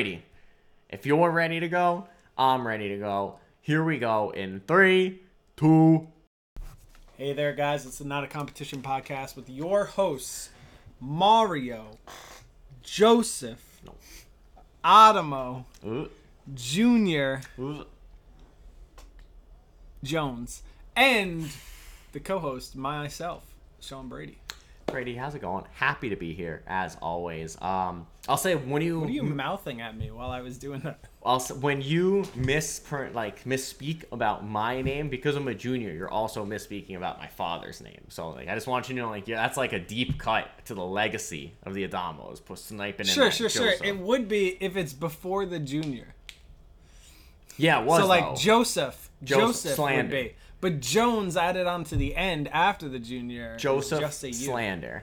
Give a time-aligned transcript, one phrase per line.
[0.00, 0.22] Brady,
[0.88, 2.08] if you're ready to go,
[2.38, 3.38] I'm ready to go.
[3.60, 5.20] Here we go in three,
[5.58, 6.08] two.
[7.18, 7.84] Hey there, guys.
[7.84, 10.48] It's the Not a Competition podcast with your hosts,
[11.00, 11.98] Mario,
[12.82, 13.82] Joseph,
[14.82, 16.08] Adamo, Ooh,
[16.54, 17.84] Junior, ooh.
[20.02, 20.62] Jones,
[20.96, 21.50] and
[22.12, 23.44] the co host, myself,
[23.80, 24.38] Sean Brady.
[24.86, 25.66] Brady, how's it going?
[25.74, 27.60] Happy to be here as always.
[27.60, 30.78] Um, I'll say when you, What are you mouthing at me while I was doing
[30.82, 31.00] that?
[31.26, 32.80] I'll say, when you miss
[33.12, 37.80] like misspeak about my name because I'm a junior, you're also misspeaking about my father's
[37.80, 38.02] name.
[38.08, 40.48] So like, I just want you to know, like, yeah, that's like a deep cut
[40.66, 43.74] to the legacy of the Adamos, put sniping in Sure, that sure, sure.
[43.82, 46.14] It would be if it's before the junior.
[47.56, 48.36] yeah, it was so like though.
[48.36, 50.10] Joseph, Joseph Joseph, would slander.
[50.22, 53.56] be, but Jones added on to the end after the junior.
[53.56, 54.32] Joseph just a U.
[54.34, 55.02] slander.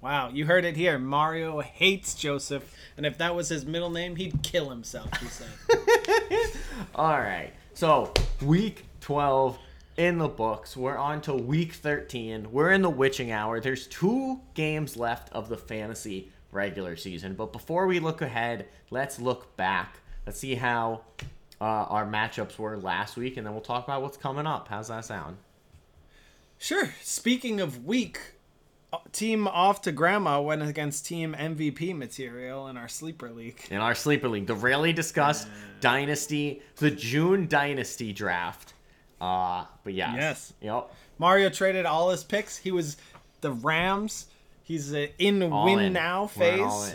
[0.00, 0.98] Wow, you heard it here.
[0.98, 5.10] Mario hates Joseph, and if that was his middle name, he'd kill himself.
[5.20, 5.48] He said.
[6.94, 7.52] All right.
[7.74, 9.58] So, week 12
[9.96, 10.76] in the books.
[10.76, 12.52] We're on to week 13.
[12.52, 13.58] We're in the witching hour.
[13.60, 17.34] There's two games left of the fantasy regular season.
[17.34, 19.98] But before we look ahead, let's look back.
[20.24, 21.02] Let's see how
[21.60, 24.68] uh, our matchups were last week, and then we'll talk about what's coming up.
[24.68, 25.38] How's that sound?
[26.58, 26.92] Sure.
[27.02, 28.37] Speaking of weak, uh,
[29.12, 33.60] team off to grandma went against team MVP material in our sleeper league.
[33.70, 35.48] In our sleeper league, the rarely discussed
[35.80, 38.74] dynasty, the June dynasty draft.
[39.20, 40.14] Uh, but yes.
[40.16, 40.52] Yes.
[40.62, 40.90] Yep.
[41.18, 42.56] Mario traded all his picks.
[42.56, 42.96] He was
[43.40, 44.26] the Rams.
[44.62, 45.92] He's uh, in All win in.
[45.92, 46.94] now phase.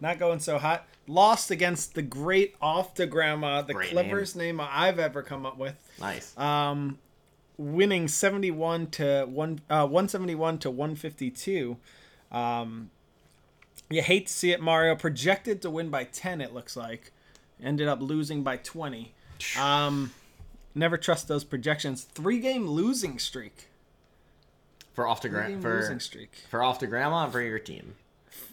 [0.00, 0.86] Not going so hot.
[1.08, 4.60] Lost against the great off to grandma, the Great cleverest name.
[4.60, 5.74] I've ever come up with.
[6.00, 6.36] Nice.
[6.36, 6.98] um,
[7.58, 11.76] winning 71 to 1 uh, 171 to 152
[12.32, 12.90] um,
[13.88, 14.94] you hate to see it mario.
[14.96, 17.12] Projected to win by 10 it looks like.
[17.62, 19.12] Ended up losing by 20
[19.58, 20.12] um,
[20.74, 22.02] never trust those projections.
[22.04, 23.68] Three game losing streak.
[24.94, 26.32] For off to three gra- game for losing streak.
[26.50, 27.94] for off to grandma and for your team.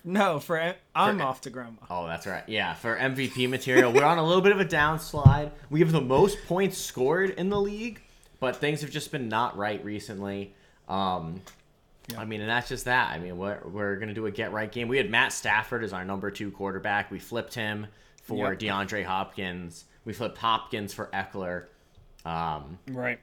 [0.03, 1.77] no for i'm For- off to grandma.
[1.89, 2.43] Oh, that's right.
[2.47, 5.51] Yeah, for MVP material, we're on a little bit of a downslide.
[5.69, 8.01] We have the most points scored in the league,
[8.43, 10.53] but things have just been not right recently.
[10.89, 11.39] Um,
[12.17, 13.09] I mean, and that's just that.
[13.09, 14.89] I mean, we're, we're going to do a get right game.
[14.89, 17.09] We had Matt Stafford as our number two quarterback.
[17.09, 17.87] We flipped him
[18.23, 18.59] for Yep.
[18.59, 19.85] DeAndre Hopkins.
[20.03, 21.67] We flipped Hopkins for Ekeler.
[22.25, 23.17] Um, right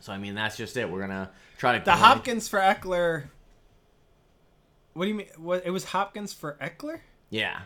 [0.00, 0.90] so, I mean, that's just it.
[0.90, 1.84] We're going to try to.
[1.84, 3.26] the hopkins for ekeler
[4.94, 7.60] what do you mean what it was hopkins for ekeler Yeah.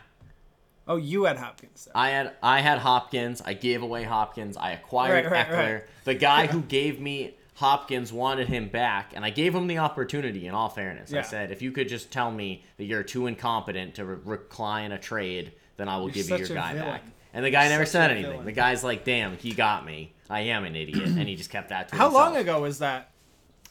[0.87, 3.41] Oh you had hopkins I had I had Hopkins.
[3.43, 4.55] I gave away Hopkins.
[4.57, 5.73] I acquired Right, right, Ekeler.
[5.75, 5.83] right.
[6.03, 10.45] The guy who gave me Hopkins wanted him back, and I gave him the opportunity.
[10.45, 13.95] In all fairness, I said, if you could just tell me that you're too incompetent
[13.95, 16.89] to re- recline a trade, then I will give you your guy villain.
[16.89, 17.03] back.
[17.33, 18.31] And the guy You're never said anything.
[18.31, 18.45] villain.
[18.45, 20.13] The guy's like, "Damn, he got me.
[20.29, 22.25] I am an idiot," and he just kept that to how himself.
[22.25, 23.09] long ago was that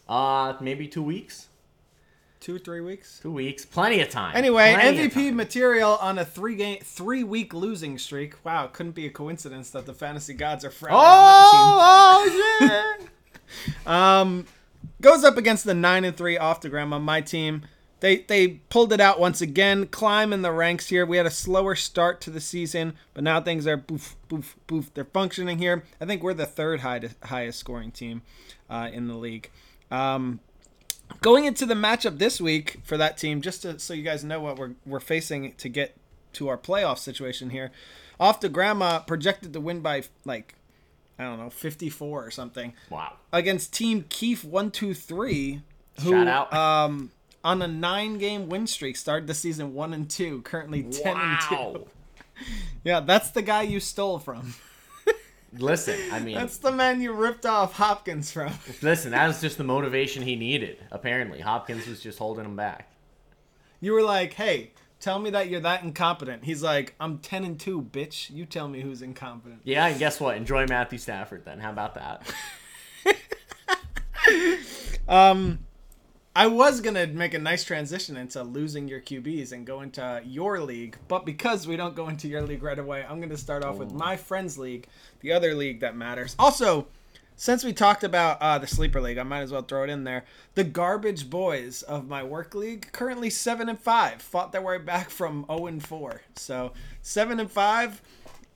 [0.09, 1.49] Uh, maybe two weeks.
[2.45, 3.65] Two three weeks Two weeks.
[3.65, 4.37] Plenty of time.
[4.37, 5.37] Anyway, Plenty MVP time.
[5.37, 8.35] material on a three game, three week losing streak.
[8.45, 12.69] Wow, couldn't be a coincidence that the fantasy gods are frowning on Oh, oh shit!
[12.69, 13.93] that team.
[13.93, 14.47] Um,
[15.01, 16.99] goes up against the nine and three off the grandma.
[16.99, 17.63] My team,
[18.01, 19.87] they they pulled it out once again.
[19.87, 21.07] Climb in the ranks here.
[21.07, 24.93] We had a slower start to the season, but now things are boof boof boof.
[24.93, 25.85] They're functioning here.
[25.99, 28.21] I think we're the third high, highest scoring team
[28.69, 29.51] uh, in the league.
[29.91, 30.41] Um,
[31.21, 34.41] going into the matchup this week for that team, just to, so you guys know
[34.41, 35.97] what we're we're facing to get
[36.35, 37.71] to our playoff situation here.
[38.21, 40.55] Off the grandma projected to win by like
[41.19, 43.15] I don't know 54 or something wow.
[43.33, 45.63] against Team Keefe 123
[46.01, 46.53] who Shout out.
[46.53, 47.11] um
[47.45, 51.41] on a nine game win streak started the season one and two, currently ten and
[51.49, 51.87] two.
[52.83, 54.55] Yeah, that's the guy you stole from.
[55.57, 58.53] Listen, I mean, That's the man you ripped off Hopkins from.
[58.83, 60.79] Listen, that was just the motivation he needed.
[60.91, 62.91] Apparently, Hopkins was just holding him back.
[63.81, 67.59] You were like, "Hey, tell me that you're that incompetent." He's like, "I'm ten and
[67.59, 68.31] two, bitch.
[68.31, 70.37] You tell me who's incompetent." Yeah, and guess what?
[70.37, 71.61] Enjoy Matthew Stafford then.
[71.61, 72.23] How about that?
[75.07, 75.64] Um,
[76.37, 80.59] I was gonna make a nice transition into losing your QBs and go into your
[80.61, 83.77] league, but because we don't go into your league right away, I'm gonna start off
[83.77, 84.89] with my friends league,
[85.21, 86.35] the other league that matters.
[86.37, 86.89] Also,
[87.37, 90.03] since we talked about uh, the sleeper league, I might as well throw it in
[90.03, 90.25] there.
[90.57, 95.11] The garbage boys of my work league, currently seven and five, fought their way back
[95.11, 96.23] from zero and four.
[96.35, 96.73] So
[97.03, 98.03] seven and five,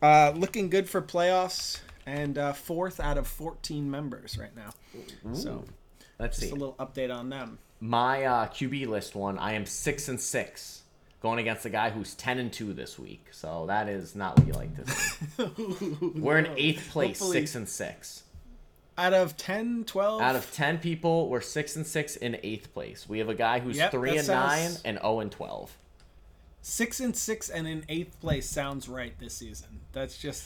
[0.02, 4.70] uh, looking good for playoffs, and uh, fourth out of fourteen members right now.
[5.32, 5.64] So
[6.18, 6.56] Let's just see.
[6.56, 7.58] a little update on them.
[7.80, 10.82] My uh, QB list one, I am six and six.
[11.20, 13.26] going against a guy who's 10 and 2 this week.
[13.32, 15.96] So that is not what you like to see.
[16.20, 18.22] we're in eighth place, Hopefully- 6 and 6.
[18.96, 20.20] Out of 10, 12?
[20.22, 23.08] Out of 10 people, we're 6 and 6 in eighth place.
[23.08, 25.76] We have a guy who's Yep, 3 and sounds- 9 and 0 and 12.
[26.62, 29.80] six and six and in eighth place sounds right this season.
[29.92, 30.42] That's just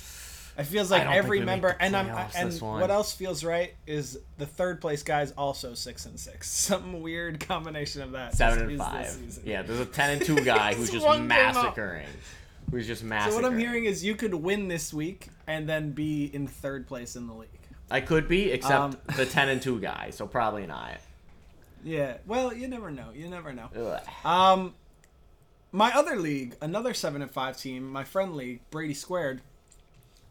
[0.58, 3.42] it feels like every think we make member and I'm playoffs and what else feels
[3.42, 6.50] right is the third place guy's also six and six.
[6.50, 8.34] Some weird combination of that.
[8.34, 9.40] 7 and 5.
[9.44, 11.54] Yeah, there's a 10 and 2 guy who's just one game up.
[11.54, 12.06] massacring.
[12.70, 13.42] Who's just massacring.
[13.42, 16.86] So what I'm hearing is you could win this week and then be in third
[16.86, 17.48] place in the league.
[17.90, 20.98] I could be, except Um, the 10 and 2 guy, so probably not.
[21.84, 22.18] Yeah.
[22.26, 23.08] Well, you never know.
[23.14, 23.68] You never know.
[23.76, 24.00] Ugh.
[24.24, 24.74] Um,
[25.72, 29.40] my other league, another seven and five team, my friend league, Brady Squared,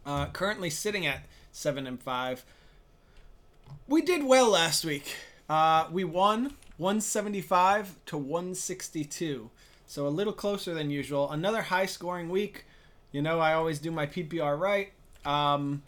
[0.06, 2.44] uh, currently sitting at seven and five.
[3.86, 5.16] We did well last week.
[5.48, 9.50] Uh, we won 175 to 162,
[9.86, 11.30] so a little closer than usual.
[11.30, 12.64] Another high scoring week.
[13.12, 14.92] You know, I always do my PPR right.
[15.24, 15.82] Um,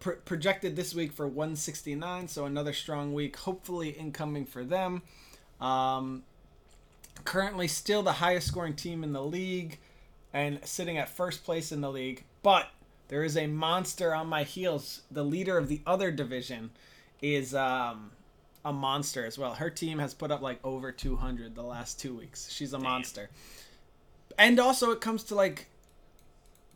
[0.00, 5.02] pr- projected this week for 169, so another strong week, hopefully incoming for them.
[5.60, 6.22] Um,
[7.24, 9.78] currently still the highest scoring team in the league
[10.32, 12.24] and sitting at first place in the league.
[12.42, 12.68] But
[13.10, 15.02] there is a monster on my heels.
[15.10, 16.70] The leader of the other division
[17.20, 18.12] is um,
[18.64, 19.54] a monster as well.
[19.54, 22.48] Her team has put up like over 200 the last two weeks.
[22.50, 23.28] She's a monster.
[24.38, 25.66] And also, it comes to like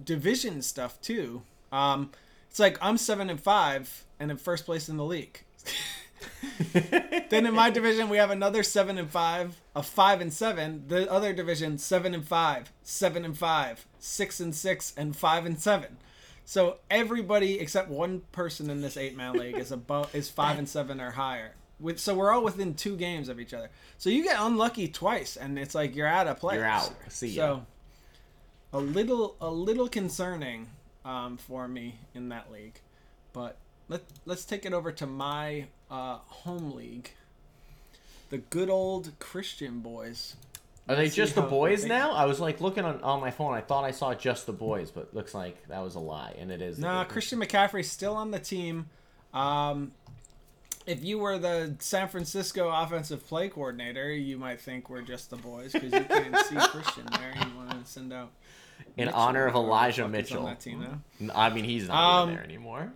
[0.04, 1.42] division stuff too.
[1.70, 2.10] Um,
[2.50, 5.40] it's like I'm seven and five and in first place in the league.
[7.30, 10.82] then in my division we have another seven and five, a five and seven.
[10.88, 15.60] The other division seven and five, seven and five, six and six, and five and
[15.60, 15.98] seven.
[16.44, 20.68] So everybody except one person in this eight man league is above is five and
[20.68, 21.54] seven or higher.
[21.80, 23.70] With so we're all within two games of each other.
[23.98, 26.56] So you get unlucky twice, and it's like you're out of play.
[26.56, 26.92] You're out.
[27.08, 27.42] See ya.
[27.46, 27.66] So
[28.72, 30.68] a little a little concerning
[31.04, 32.80] um, for me in that league,
[33.32, 33.56] but
[33.88, 37.10] let let's take it over to my uh, home league.
[38.30, 40.36] The good old Christian boys.
[40.88, 42.12] Are they just the boys they- now?
[42.12, 43.54] I was like looking on, on my phone.
[43.54, 46.50] I thought I saw just the boys, but looks like that was a lie, and
[46.50, 46.78] it is.
[46.78, 48.86] No, Nah, Christian McCaffrey's still on the team.
[49.32, 49.92] Um,
[50.86, 55.36] if you were the San Francisco offensive play coordinator, you might think we're just the
[55.36, 57.32] boys because you can't see Christian there.
[57.34, 58.30] You want to send out
[58.98, 60.44] in Mitchell, honor of Elijah is on Mitchell.
[60.46, 60.80] that team
[61.18, 61.32] now.
[61.34, 62.92] I mean, he's not Um, even there anymore.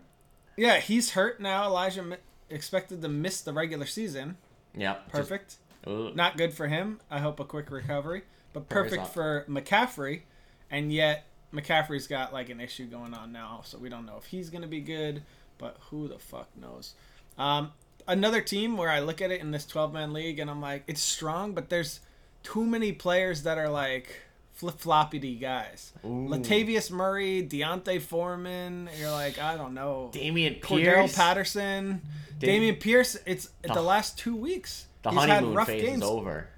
[0.59, 1.65] Yeah, he's hurt now.
[1.65, 2.19] Elijah
[2.51, 4.37] expected to miss the regular season.
[4.77, 5.05] Yep.
[5.05, 5.57] just- Perfect.
[5.87, 7.01] Not good for him.
[7.11, 8.23] I hope a quick recovery,
[8.53, 10.23] but perfect for McCaffrey.
[10.71, 14.27] And yet McCaffrey's got like an issue going on now, so we don't know if
[14.27, 15.23] he's gonna be good.
[15.57, 16.95] But who the fuck knows?
[17.39, 17.73] Um,
[18.07, 20.85] another team where I look at it in this 12 man league and I'm like,
[20.87, 22.01] it's strong, but there's
[22.43, 24.21] too many players that are like
[24.53, 25.93] flip floppity guys.
[26.05, 26.27] Ooh.
[26.29, 28.89] Latavius Murray, D'Onta Foreman.
[28.99, 30.11] You're like, I don't know.
[30.13, 31.17] Dameon Cordarrelle Pierce.
[31.17, 32.03] Patterson,
[32.39, 33.17] Dam- Dameon Pierce.
[33.27, 34.87] It's the, The- last two weeks.
[35.15, 36.03] The he's had honeymoon rough phase games.
[36.03, 36.49] is over.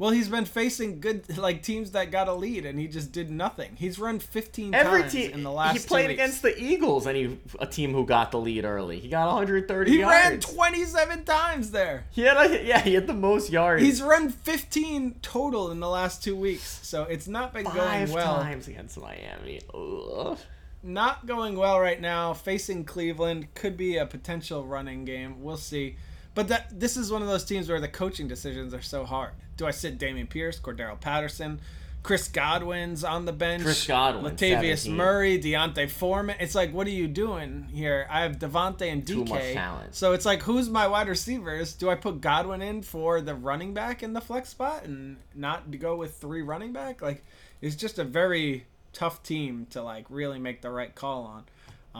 [0.00, 3.32] Well, he's been facing good like teams that got a lead, and he just did
[3.32, 3.72] nothing.
[3.76, 5.32] He's run 15 Every times team.
[5.32, 5.72] in the last.
[5.82, 9.00] He played against the Eagles, and he a team who got the lead early.
[9.00, 10.14] He got 130 He yards.
[10.14, 12.04] ran 27 times there.
[12.12, 13.82] He had a, yeah, he had the most yards.
[13.82, 18.12] He's run 15 total in the last two weeks, so it's not been five going
[18.12, 18.36] well.
[18.36, 19.60] Five times against Miami.
[19.74, 20.38] Ugh.
[20.80, 22.34] Not going well right now.
[22.34, 25.42] Facing Cleveland could be a potential running game.
[25.42, 25.96] We'll see.
[26.38, 29.32] But that this is one of those teams where the coaching decisions are so hard.
[29.56, 31.60] Do I sit Dameon Pierce, Cordarrelle Patterson,
[32.04, 34.96] Chris Godwin's on the bench, Chris Godwin, Latavius 17.
[34.96, 36.36] Murray, D'Onta Foreman?
[36.38, 38.06] It's like, what are you doing here?
[38.08, 39.28] I have Devontae and Too DK.
[39.28, 39.96] much talent.
[39.96, 41.74] So it's like, who's my wide receivers?
[41.74, 45.68] Do I put Godwin in for the running back in the flex spot and not
[45.80, 47.02] go with three running back?
[47.02, 47.24] Like,
[47.60, 51.44] it's just a very tough team to like really make the right call on.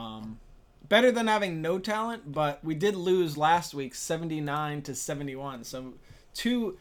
[0.00, 0.38] Um,
[0.88, 5.36] better than having no talent, but we did lose last week, seventy nine to seventy
[5.36, 5.64] one.
[5.64, 5.94] So
[6.34, 6.78] two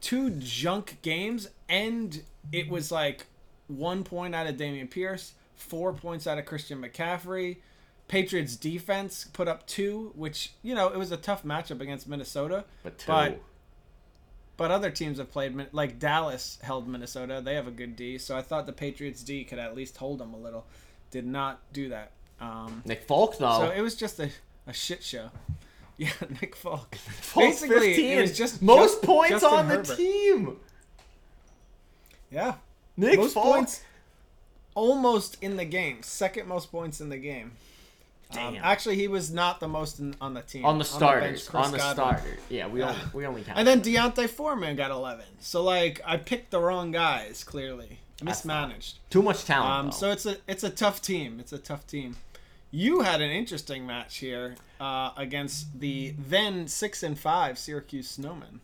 [0.00, 2.22] two junk games, and
[2.52, 3.26] it was like
[3.68, 7.58] one point out of Dameon Pierce, four points out of Christian McCaffrey.
[8.08, 12.64] Patriots defense put up two, which you know it was a tough matchup against Minnesota.
[12.82, 13.06] But two.
[13.08, 13.40] But
[14.56, 17.42] but other teams have played like Dallas held Minnesota.
[17.44, 20.18] They have a good D, so I thought the Patriots D could at least hold
[20.18, 20.66] them a little.
[21.10, 22.12] Did not do that.
[22.40, 23.58] Um, Nick Folk though.
[23.58, 24.30] so it was just a,
[24.66, 25.30] a shit show.
[25.98, 26.10] Yeah,
[26.42, 26.94] Nick Folk.
[26.96, 28.18] Folk's Basically, 15.
[28.18, 30.56] it was just most just- points Justin on the team.
[32.30, 32.54] Yeah,
[32.98, 33.44] Nick most Folk.
[33.44, 33.82] points,
[34.74, 36.02] almost in the game.
[36.02, 37.52] Second most points in the game.
[38.32, 38.64] Um, Damn.
[38.64, 40.64] actually, he was not the most in, on the team.
[40.64, 41.94] on the bench, starters, on the Godwin.
[41.94, 42.40] starters.
[42.50, 42.88] Yeah, we Yeah.
[42.90, 43.58] only we only count.
[43.58, 45.24] And then D'Onta Foreman got 11.
[45.40, 47.44] So like, I picked the wrong guys.
[47.44, 48.98] Clearly, mismanaged.
[49.10, 49.86] too much talent.
[49.86, 51.38] Um, so it's a it's a tough team.
[51.38, 52.16] It's a tough team.
[52.76, 58.60] You had an interesting match here uh, against the then six and five Syracuse Snowmen.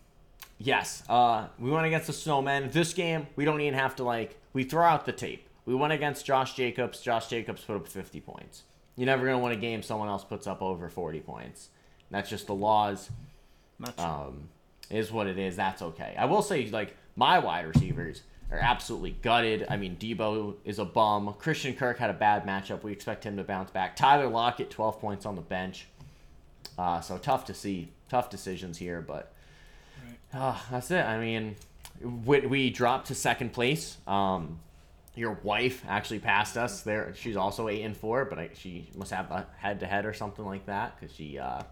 [0.59, 2.71] Yes, uh, we went against the Snowmen.
[2.71, 4.39] This game, we don't even have to like.
[4.53, 5.49] We throw out the tape.
[5.65, 7.01] We went against Josh Jacobs.
[7.01, 8.65] Josh Jacobs put up 50 points.
[8.97, 11.71] You're never gonna win a game someone else puts up over 40 points.
[12.11, 13.09] That's just the laws.
[13.79, 14.05] Not true.
[14.05, 14.49] Um,
[14.91, 15.57] is what it is.
[15.57, 16.15] That's okay.
[16.19, 19.67] I will say, like my wide receivers are absolutely gutted.
[19.71, 21.35] I mean, Deebo is a bum.
[21.39, 22.83] Christian Kirk had a bad matchup.
[22.83, 23.97] We expect him to bounce back.
[23.97, 25.87] Tyler Lockett, 12 points on the bench.
[26.79, 27.89] Uh, so tough to see.
[28.11, 29.33] Tough decisions here, but
[30.35, 31.03] uh, that's it.
[31.03, 31.57] I mean,
[32.27, 33.97] we, we dropped to second place.
[34.07, 34.61] Um,
[35.15, 37.15] your wife actually passed us there.
[37.17, 40.13] She's also eight and four, but I, she must have a head to head or
[40.13, 41.63] something like that because she uh,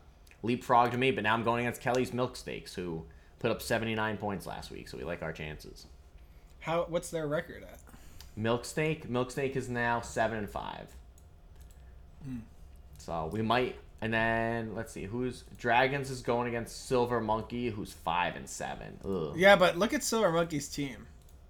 [0.43, 1.11] leapfrogged me.
[1.11, 3.05] But now I'm going against Kelly's Milk Steaks, who
[3.39, 5.87] put up 79 points last week, so we like our chances.
[6.61, 7.79] How what's their record at?
[8.37, 10.87] Milk Steak, Milk Steak is now seven and five.
[12.25, 12.37] Hmm.
[12.99, 17.93] So we might, and then let's see who's Dragons is going against Silver Monkey, who's
[17.93, 18.99] five and seven.
[19.05, 19.35] Ugh.
[19.37, 21.07] Yeah, but look at Silver Monkey's team.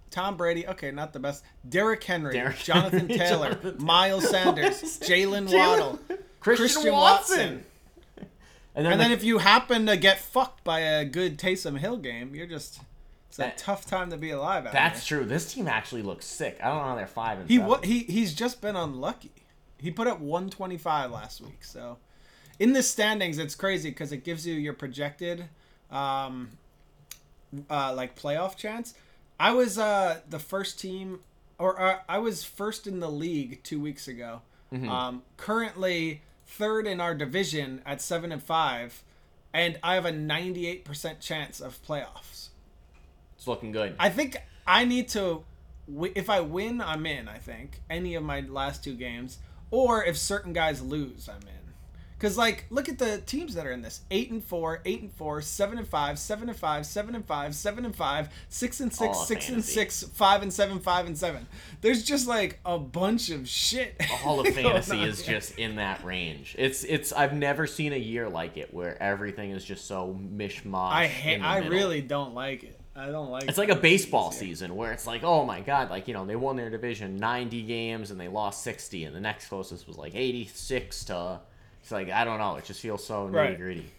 [0.09, 1.43] Tom Brady, okay, not the best.
[1.67, 5.99] Derrick Henry, Derrick Jonathan Henry, Taylor, Jonathan Miles Sanders, Jaylen Waddle,
[6.39, 7.37] Christian, Christian Watson.
[7.37, 7.65] Watson.
[8.73, 11.77] And then, And the- then if you happen to get fucked by a good Taysom
[11.79, 12.79] Hill game, you're just
[13.31, 15.23] it's a That- tough time to be alive out that's true.
[15.23, 16.57] This team actually looks sick.
[16.61, 17.81] I don't know how they're five and He seven.
[17.83, 19.31] he he's just been unlucky.
[19.77, 21.63] He put up 125 last week.
[21.63, 21.97] So
[22.59, 25.45] in the standings, it's crazy because it gives you your projected
[25.89, 26.49] um,
[27.69, 28.93] uh, like playoff chance.
[29.39, 31.21] I was uh, the first team,
[31.57, 34.41] or uh, I was first in the league two weeks ago.
[34.73, 39.03] Um, currently third in our division at seven and five,
[39.53, 42.49] and I have a 98% chance of playoffs.
[43.41, 43.95] It's looking good.
[43.97, 45.43] I think I need to.
[46.13, 47.27] If I win, I'm in.
[47.27, 49.39] I think any of my last two games,
[49.71, 51.73] or if certain guys lose, I'm in.
[52.19, 55.11] Cause like, look at the teams that are in this: eight and four, eight and
[55.11, 58.93] four, seven and five, seven and five, seven and five, seven and five, six and
[58.93, 61.47] six, All six and six, five and seven, five and seven.
[61.81, 63.99] There's just like a bunch of shit.
[64.23, 65.39] All of fantasy is here.
[65.39, 66.55] just in that range.
[66.59, 67.11] It's it's.
[67.11, 70.91] I've never seen a year like it where everything is just so mishmash.
[70.91, 71.41] I hate.
[71.41, 72.77] I really don't like it.
[72.95, 73.45] I don't like.
[73.47, 76.35] It's like a baseball season where it's like, oh my god, like you know they
[76.35, 80.13] won their division 90 games and they lost 60, and the next closest was like
[80.15, 81.39] 86 to.
[81.81, 82.57] It's like I don't know.
[82.57, 83.57] It just feels so nitty Right.
[83.57, 83.91] gritty.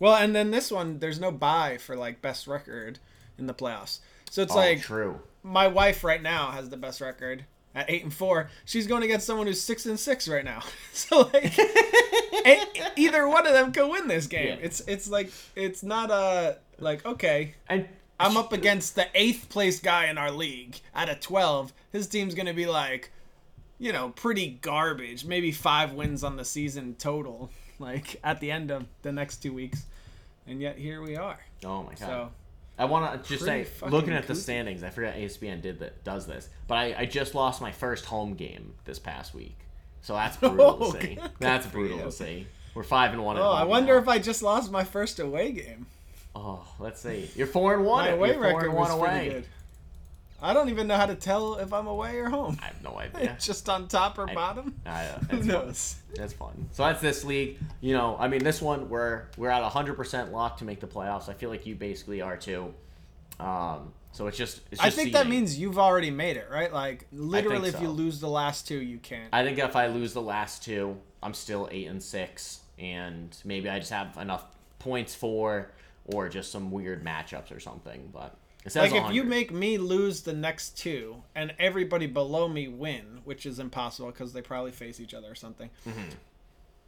[0.00, 3.00] Well, and then this one, there's no buy for like best record
[3.36, 3.98] in the playoffs.
[4.30, 5.20] So it's Oh, like true.
[5.42, 8.48] my wife right now has the best record at eight and four.
[8.64, 10.62] She's going against someone who's six and six right now.
[10.92, 11.58] So like,
[12.96, 14.58] either one of them can win this game.
[14.58, 14.64] Yeah.
[14.66, 17.54] It's it's like it's not a like okay.
[17.68, 17.88] And
[18.20, 21.72] I'm up against the eighth place guy in our league out of twelve.
[21.92, 23.10] His team's gonna be like,
[23.78, 25.24] you know, pretty garbage.
[25.24, 27.50] Maybe five wins on the season total.
[27.80, 29.84] Like at the end of the next two weeks,
[30.48, 31.38] and yet here we are.
[31.64, 31.98] Oh my god.
[31.98, 32.30] So
[32.76, 36.26] I want to just say, looking at the standings, I forgot ESPN did that does
[36.26, 39.56] this, but I, I just lost my first home game this past week,
[40.02, 41.18] so that's oh, brutal Oh, to see.
[41.38, 42.48] That's brutal to see.
[42.74, 43.36] We're five and one.
[43.36, 44.00] At Oh, I wonder now.
[44.00, 45.86] if I just lost my first away game.
[46.34, 47.28] Oh, let's see.
[47.34, 48.04] You're four and one.
[48.04, 49.28] My You're away four record and was one pretty away.
[49.34, 49.46] good.
[50.40, 52.58] I don't even know how to tell if I'm away or home.
[52.62, 53.36] I have no idea.
[53.40, 54.74] just on top or I- bottom.
[54.86, 55.46] I, uh, Who fun.
[55.48, 55.96] knows?
[56.14, 56.68] That's fun.
[56.72, 57.58] So that's this league.
[57.80, 61.28] You know, I mean, this one we're we're at 100% locked to make the playoffs.
[61.28, 62.72] I feel like you basically are too.
[63.40, 64.58] Um, so it's just.
[64.70, 66.72] It's just I think that means you've already made it, right?
[66.72, 69.28] Like literally, if you lose the last two, you can't.
[69.32, 73.68] I think if I lose the last two, I'm still eight and six, and maybe
[73.68, 74.44] I just have enough
[74.78, 75.70] points for,
[76.08, 78.10] or just some weird matchups or something.
[78.12, 79.28] But it says like if you 100.
[79.28, 84.32] make me lose the next two and everybody below me win, which is impossible because
[84.32, 85.70] they probably face each other or something.
[85.86, 86.10] Mm-hmm.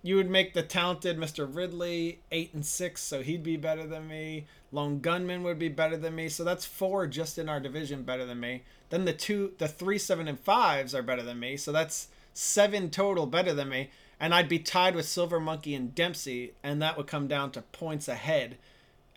[0.03, 1.55] You would make the talented Mr.
[1.55, 4.47] Ridley eight and six, so he'd be better than me.
[4.73, 8.25] Lone Gunman would be better than me, so that's four just in our division better
[8.25, 8.63] than me.
[8.89, 12.89] Then the two, the three, seven, and fives are better than me, so that's seven
[12.89, 13.91] total better than me.
[14.19, 17.63] And I'd be tied with Silver Monkey and Dempsey, and that would come down to
[17.63, 18.57] points ahead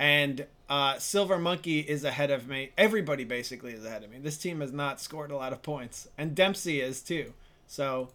[0.04, 2.72] and uh, Silver Monkey is ahead of me.
[2.78, 4.18] Everybody basically is ahead of me.
[4.20, 7.32] This team has not scored a lot of points, and Dempsey is too.
[7.68, 8.10] So,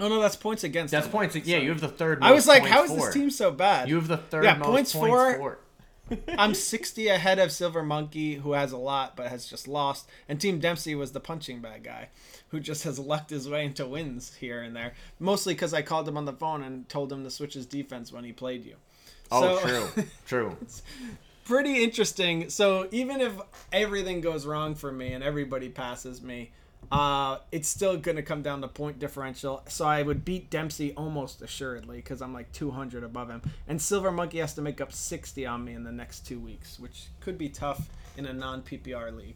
[0.00, 0.92] oh no, that's points against.
[0.92, 1.12] That's him.
[1.12, 1.36] points.
[1.36, 2.20] Yeah, So- you have the third.
[2.22, 3.90] I was like, how is this team so bad?
[3.90, 5.58] You have the third Yeah, most points points, for- for.
[6.38, 10.40] I'm 60 ahead of Silver Monkey, who has a lot but has just lost, and
[10.40, 12.08] Team Dempsey was the punching bag guy,
[12.48, 14.94] who just has lucked his way into wins here and there.
[15.18, 18.12] Mostly because I called him on the phone and told him to switch his defense
[18.12, 18.76] when he played you.
[19.30, 20.56] Oh, So- true, true.
[21.44, 22.48] pretty interesting.
[22.50, 23.32] So even if
[23.72, 26.52] everything goes wrong for me and everybody passes me,
[26.92, 29.62] uh, it's still gonna come down to point differential.
[29.68, 34.12] So I would beat Dempsey almost assuredly because I'm like 200 above him, and Silver
[34.12, 37.36] Monkey has to make up 60 on me in the next two weeks, which could
[37.38, 39.34] be tough in a non PPR league.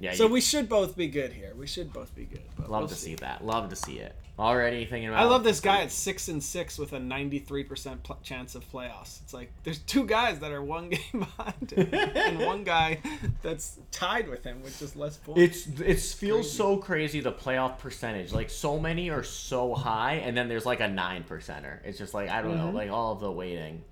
[0.00, 1.52] Yeah, So you we should both be good here.
[1.56, 2.42] We should both be good.
[2.58, 3.10] Love we'll to see.
[3.10, 3.44] see that.
[3.44, 4.16] Love to see it.
[4.38, 5.20] Already thinking about.
[5.20, 9.20] I love this guy at six and six with a 93% pl- chance of playoffs.
[9.22, 11.00] It's like there's two guys that are one game
[11.36, 13.00] behind him, and one guy
[13.42, 15.66] that's tied with him which is less points.
[15.66, 18.32] It's it feels so crazy the playoff percentage.
[18.32, 21.78] Like so many are so high, and then there's like a nine percenter.
[21.84, 22.66] It's just like I don't Mm-hmm.
[22.68, 22.70] know.
[22.70, 23.82] Like all of the waiting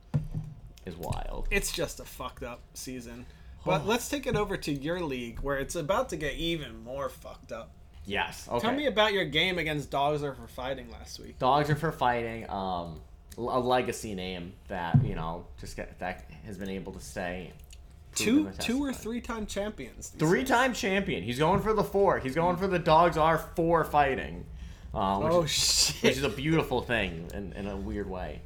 [0.86, 1.46] is wild.
[1.50, 3.26] It's just a fucked up season.
[3.64, 7.08] But let's take it over to your league where it's about to get even more
[7.08, 7.70] fucked up.
[8.06, 8.48] Yes.
[8.50, 8.66] Okay.
[8.66, 11.38] Tell me about your game against Dogs Are for Fighting last week.
[11.38, 12.48] Dogs are for fighting.
[12.48, 13.00] Um,
[13.36, 17.52] a legacy name that you know just get, that has been able to stay.
[18.14, 20.08] Two, two or three time champions.
[20.08, 20.48] Three days.
[20.48, 21.22] time champion.
[21.22, 22.18] He's going for the four.
[22.18, 24.44] He's going for the dogs are for fighting.
[24.92, 26.02] Uh, which, Oh is, shit!
[26.02, 28.40] which is a beautiful thing in, in a weird way.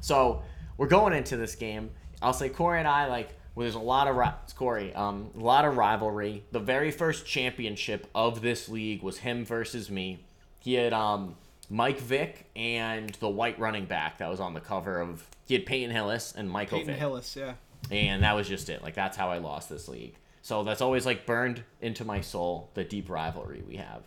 [0.00, 0.42] So
[0.78, 1.90] we're going into this game.
[2.22, 3.30] I'll say Corey and I like.
[3.54, 6.44] Well, there's a lot of ri- Corey, um, a lot of rivalry.
[6.50, 10.24] The very first championship of this league was him versus me.
[10.58, 11.36] He had um,
[11.70, 15.28] Mike Vick and the white running back that was on the cover of.
[15.46, 16.86] He had Peyton Hillis and Michael Vick.
[16.86, 17.54] Peyton Vick Hillis, yeah.
[17.90, 18.82] and that was just it.
[18.82, 20.16] Like that's how I lost this league.
[20.42, 24.02] So that's always like burned into my soul the deep rivalry we have.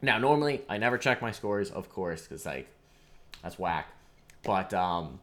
[0.00, 2.68] Now normally I never check my scores, of course, because like
[3.42, 3.88] that's whack.
[4.42, 5.20] But um,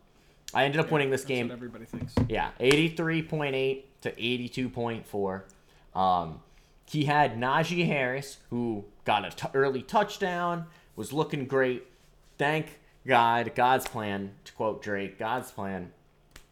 [0.55, 1.50] I ended up winning this That's game.
[1.50, 2.15] what everybody thinks.
[2.29, 6.00] Yeah, 83.8 to 82.4.
[6.00, 6.39] Um,
[6.85, 11.83] he had Najee Harris, who got a t- early touchdown, was looking great.
[12.38, 15.91] Thank God, God's plan, to quote Drake, God's plan.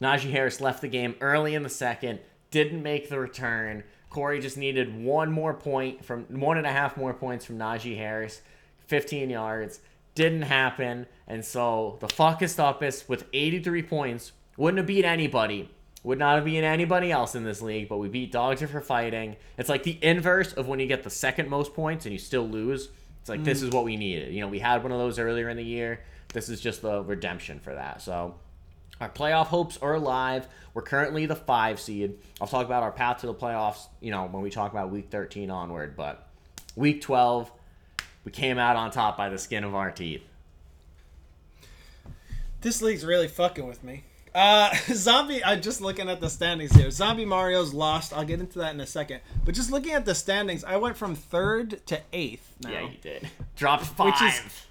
[0.01, 2.19] Najee Harris left the game early in the second,
[2.51, 3.83] didn't make the return.
[4.09, 7.97] Corey just needed one more point from one and a half more points from Najee
[7.97, 8.41] Harris,
[8.87, 9.79] 15 yards.
[10.15, 15.69] Didn't happen, and so the fuckest uppest with 83 points wouldn't have beat anybody.
[16.03, 18.81] Would not have beaten anybody else in this league, but we beat Dogs Are for
[18.81, 19.37] Fighting.
[19.57, 22.47] It's like the inverse of when you get the second most points and you still
[22.47, 22.89] lose.
[23.21, 23.67] It's like this mm.
[23.67, 24.33] is what we needed.
[24.33, 26.01] You know, we had one of those earlier in the year.
[26.33, 28.01] This is just the redemption for that.
[28.01, 28.35] So
[28.99, 30.47] our playoff hopes are alive.
[30.73, 32.17] We're currently the five seed.
[32.41, 35.07] I'll talk about our path to the playoffs, you know, when we talk about week
[35.09, 35.95] 13 onward.
[35.95, 36.27] But
[36.75, 37.49] week 12,
[38.23, 40.21] we came out on top by the skin of our teeth.
[42.61, 44.03] This league's really fucking with me.
[44.33, 46.89] Uh, Zombie, I'm just looking at the standings here.
[46.89, 48.13] Zombie Mario's lost.
[48.13, 49.19] I'll get into that in a second.
[49.45, 52.71] But just looking at the standings, I went from third to eighth now.
[52.71, 53.29] Yeah, you did.
[53.55, 54.05] Dropped five.
[54.13, 54.65] Which is-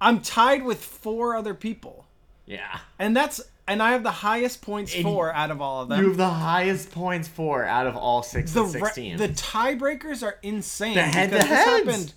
[0.00, 2.06] I'm tied with four other people.
[2.46, 2.78] yeah.
[3.00, 6.00] And that's and I have the highest points And for out of all of them.
[6.00, 9.16] You have the highest points for out of all six the and 16.
[9.18, 10.94] the tiebreakers are insane.
[10.94, 11.48] The head-to-heads.
[11.86, 12.14] happened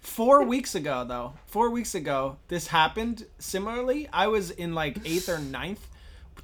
[0.00, 1.34] four weeks ago, though.
[1.46, 3.26] Four weeks ago, this happened.
[3.38, 5.86] Similarly, I was in like eighth or ninth,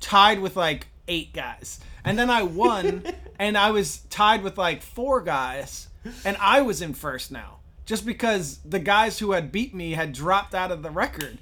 [0.01, 3.05] tied with like eight guys, and then I won,
[3.39, 5.89] and I was tied with like four guys,
[6.25, 10.13] and I was in first now, just because the guys who had beat me had
[10.13, 11.39] dropped out of the record,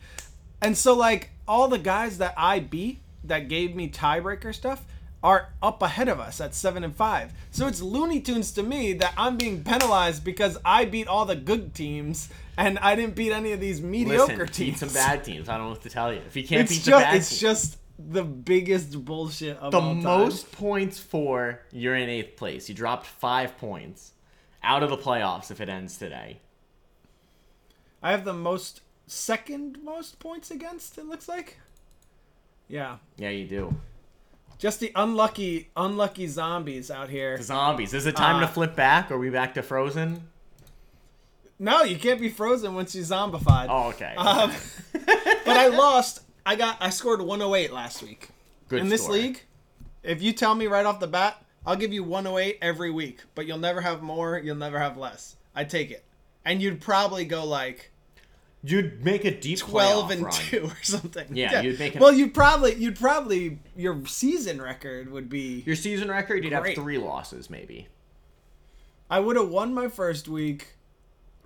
[0.60, 4.84] and so like all the guys that I beat that gave me tiebreaker stuff
[5.24, 7.32] are up ahead of us at seven and five.
[7.50, 11.34] So it's Looney Tunes to me that I'm being penalized because I beat all the
[11.34, 14.58] good teams and I didn't beat any of these mediocre Listen, teams.
[14.58, 15.48] beat some bad teams.
[15.48, 16.20] I don't know what to tell you.
[16.26, 19.72] If you can't It's beat the just bad it's teams, just the biggest bullshit of
[19.72, 20.02] the all time.
[20.02, 22.68] most points for you're in eighth place.
[22.68, 24.12] You dropped five points
[24.62, 26.38] out of the playoffs if it ends today.
[28.02, 30.98] I have the most second most points against.
[30.98, 31.58] It looks like.
[32.68, 33.74] Yeah, Yeah, you do.
[34.58, 37.40] Just the unlucky unlucky zombies out here.
[37.42, 37.94] Zombies.
[37.94, 39.10] Is it time Uh, to flip back?
[39.10, 40.28] Are we back to Frozen?
[41.58, 43.66] No, you can't be frozen once you zombified.
[43.68, 44.14] Oh, okay.
[44.16, 44.52] Um,
[44.92, 46.20] but I lost.
[46.44, 46.76] I got.
[46.80, 48.28] I scored 108 last week.
[48.68, 49.42] Good in this league,
[50.02, 53.46] if you tell me right off the bat, I'll give you 108 every week, but
[53.46, 54.38] you'll never have more.
[54.38, 55.36] You'll never have less.
[55.54, 56.04] I take it,
[56.44, 57.90] and you'd probably go like
[58.66, 60.32] You'd make a deep 12 and run.
[60.32, 61.26] two or something.
[61.36, 62.74] Yeah, you'd make an- Well, you'd probably.
[62.74, 63.58] You'd probably.
[63.76, 65.62] Your season record would be.
[65.66, 66.74] Your season record, you'd Great.
[66.76, 67.88] have three losses, maybe.
[69.10, 70.76] I would have won my first week.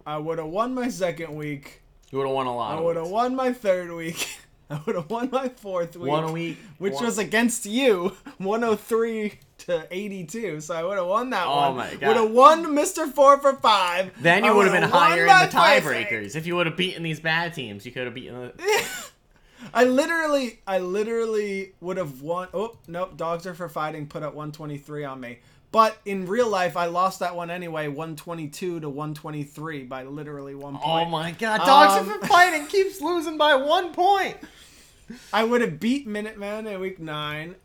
[0.06, 1.82] I would have won my second week.
[2.10, 2.78] You would have won a lot.
[2.78, 4.28] I would have won my third week.
[4.70, 6.08] I would have won my fourth week.
[6.10, 10.60] One week, which one- was against you, 103 to 82.
[10.60, 11.76] So I would have won that Oh one.
[11.76, 12.08] my God.
[12.08, 13.12] Would have won Mr.
[13.12, 14.12] Four for Five.
[14.22, 16.36] Then you would have been higher in the tiebreakers.
[16.36, 18.86] If you would have beaten these bad teams, you could have beaten the.
[19.74, 22.48] I literally, I literally would have won.
[22.54, 24.06] Oh nope, dogs are for fighting.
[24.06, 25.38] Put up 123 on me.
[25.70, 30.78] But in real life, I lost that one anyway, 122 to 123 by literally one
[30.78, 30.84] point.
[30.86, 34.38] Oh my god, Dogs Um, Are for Fighting keeps losing by one point.
[35.32, 37.56] I would have beat Minuteman in week nine.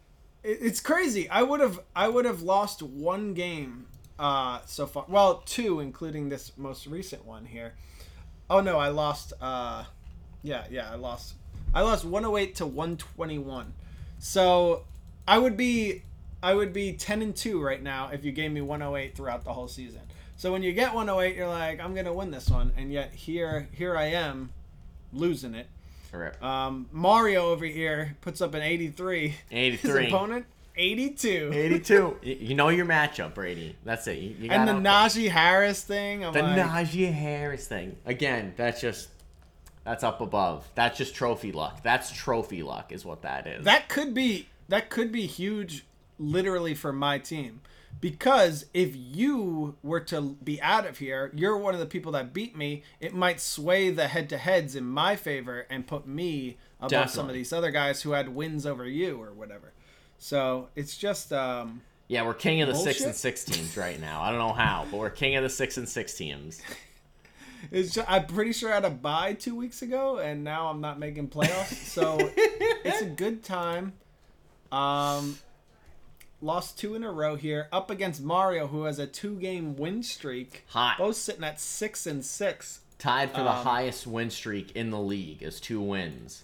[0.43, 1.29] It, it's crazy.
[1.29, 3.85] I would have, I would have lost one game
[4.19, 5.05] uh, so far.
[5.07, 7.73] Well, two, including this most recent one here.
[8.49, 9.33] Oh no, I lost.
[9.41, 9.85] Uh,
[10.43, 11.33] yeah, yeah, I lost.
[11.73, 13.73] I lost 108 to 121.
[14.19, 14.83] So
[15.27, 16.03] I would be
[16.41, 19.53] I would be 10 and 2 right now if you gave me 108 throughout the
[19.53, 20.01] whole season.
[20.35, 23.69] So when you get 108, you're like, I'm gonna win this one, and yet here
[23.71, 24.51] here I am,
[25.13, 25.67] losing it.
[26.19, 26.41] Rip.
[26.43, 29.27] Um, Mario over here puts up an 83.
[29.29, 29.37] His
[29.83, 30.07] 83.
[30.07, 30.45] opponent
[30.75, 31.51] 82.
[31.53, 32.17] 82.
[32.23, 33.75] Y- You know your matchup, Brady.
[33.83, 34.17] That's it.
[34.19, 37.95] You, you And the gotta- Najee Harris thing, I'm The like, Najee Harris thing.
[38.05, 39.09] Again, that's just
[39.83, 40.67] that's up above.
[40.75, 41.83] That's just trophy luck.
[41.83, 43.65] That's trophy luck is what that is.
[43.65, 45.85] that could be that could be huge
[46.19, 47.59] literally for my team
[48.01, 52.33] because if you were to be out of here you're one of the people that
[52.33, 57.27] beat me it might sway the head-to-heads in my favor and put me above some
[57.29, 59.71] of these other guys who had wins over you or whatever.
[60.17, 64.21] So it's just um yeah, we're king of the six and six teams right now.
[64.21, 66.61] I don't know how, but we're king of the six and six teams.
[67.71, 70.81] it's ju- i'm pretty sure i had a bye two weeks ago and now i'm
[70.81, 71.85] not making playoffs.
[71.85, 73.93] So it's a good time.
[74.71, 75.37] Um
[76.43, 80.03] lost two in a row here up against mario who has a two game win
[80.03, 80.63] streak.
[80.69, 80.97] Hot.
[80.97, 82.81] both sitting at six and six.
[82.99, 86.43] Tied for the Um, highest win streak in the league is two wins.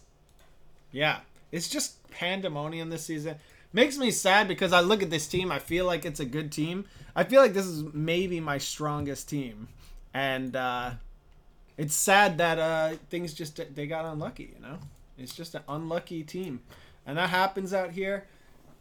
[0.92, 1.20] yeah
[1.52, 3.36] it's just pandemonium this season.
[3.74, 6.52] Makes me sad because i look at this team i feel like it's a good
[6.52, 6.86] team.
[7.16, 9.68] I feel like this is maybe my strongest team.
[10.14, 10.92] And uh
[11.78, 14.78] it's sad that uh things just they got unlucky you know?
[15.18, 16.62] It's just an unlucky team.
[17.06, 18.26] And that happens out here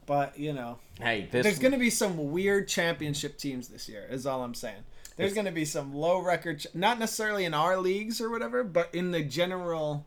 [0.09, 4.27] but you know Hey, there's going to be some weird championship teams this year is
[4.27, 4.83] all i'm saying
[5.17, 8.65] there's going to be some low record ch- not necessarily in our leagues or whatever
[8.65, 10.05] but in the general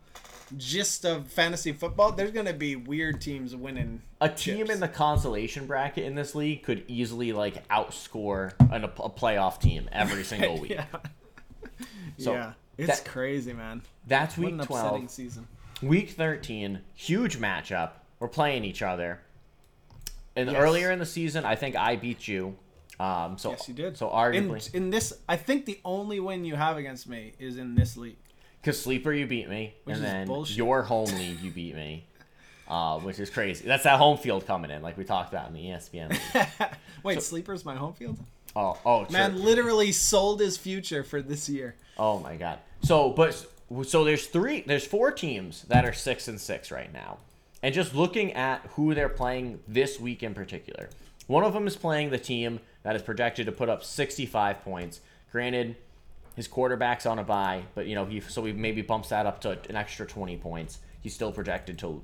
[0.58, 4.70] gist of fantasy football there's going to be weird teams winning a team chips.
[4.70, 9.88] in the consolation bracket in this league could easily like outscore an, a playoff team
[9.92, 10.72] every single week.
[10.72, 10.84] yeah
[12.18, 15.10] So, yeah it's that- crazy man That's what week an upsetting 12.
[15.10, 15.48] season
[15.82, 17.90] Week 13, huge matchup.
[18.20, 19.18] We're playing each other.
[20.36, 20.56] And Yes.
[20.58, 22.56] earlier in the season, I think I beat you.
[23.00, 26.44] Um, so yes you did So in, arguably, in this i think the only win
[26.44, 28.18] you have against me is in this league
[28.60, 30.56] because sleeper you beat me, Which and is then bullshit.
[30.58, 32.04] your home league you beat me,
[32.68, 33.66] uh, which is crazy.
[33.66, 36.10] That's that home field coming in, like we talked about in the ESPN.
[36.10, 36.68] League.
[37.02, 38.18] wait sleeper's my home field
[38.54, 39.40] oh, oh, man sure.
[39.40, 42.58] literally sold his future for this year Oh my god.
[42.82, 43.46] So, but
[43.84, 47.18] so there's three, there's four teams that are six and six right now,
[47.62, 50.90] and just looking at who they're playing this week in particular,
[51.26, 55.00] one of them is playing the team that is projected to put up 65 points.
[55.30, 55.76] Granted,
[56.36, 59.40] his quarterback's on a bye, but you know he so he maybe bumps that up
[59.42, 60.78] to an extra 20 points.
[61.00, 62.02] He's still projected to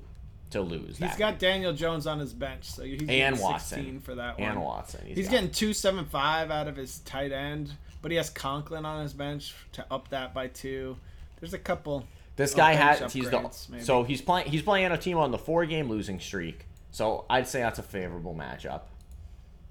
[0.51, 0.97] to lose.
[0.97, 4.39] He's got Daniel Jones on his bench, so he's getting and 16 Watson for that
[4.39, 4.49] one.
[4.49, 5.05] and Watson.
[5.05, 8.85] He's got- getting two seven five out of his tight end, but he has Conklin
[8.85, 10.97] on his bench to up that by two.
[11.39, 12.05] There's a couple.
[12.39, 13.83] This Oh, guy had he's the maybe.
[13.83, 16.67] so he's playing he's playing a team on the four game losing streak.
[16.89, 18.83] So I'd say that's a favorable matchup.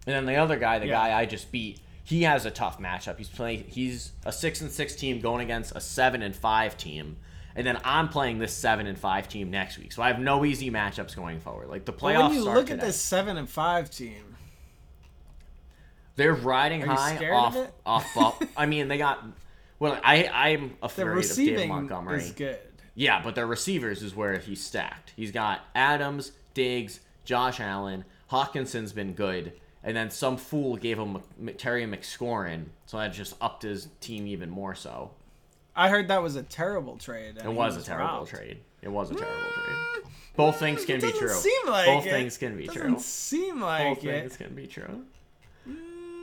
[0.06, 0.92] And then the other guy, the Yeah.
[1.08, 3.16] guy I just beat, he has a tough matchup.
[3.16, 7.16] He's playing he's a six and six team going against a seven and five team.
[7.56, 9.92] And then I'm playing this seven and five team next week.
[9.92, 11.68] So I have no easy matchups going forward.
[11.68, 14.36] Like the But playoffs when you look at this seven and five team,
[16.16, 19.24] They're riding Are high off off I mean, they got
[19.78, 22.18] well, I I'm afraid of David Montgomery.
[22.18, 22.58] is good.
[22.94, 25.12] Yeah, but their receivers is where he's stacked.
[25.14, 29.52] He's got Adams, Diggs, Josh Allen, Hockenson's been good,
[29.84, 31.18] and then some fool gave him
[31.58, 35.12] Terry McScorin, so that just upped his team even more so.
[35.76, 37.36] I heard that was a terrible trade.
[37.36, 38.30] It he was a terrible robbed.
[38.30, 38.58] trade.
[38.82, 40.04] It was a terrible trade.
[40.34, 41.28] Both things can It be true.
[41.28, 42.10] Seem like Both it.
[42.10, 42.98] things can be doesn't true.
[42.98, 44.38] Seem like Both like things it.
[44.44, 45.04] can be true.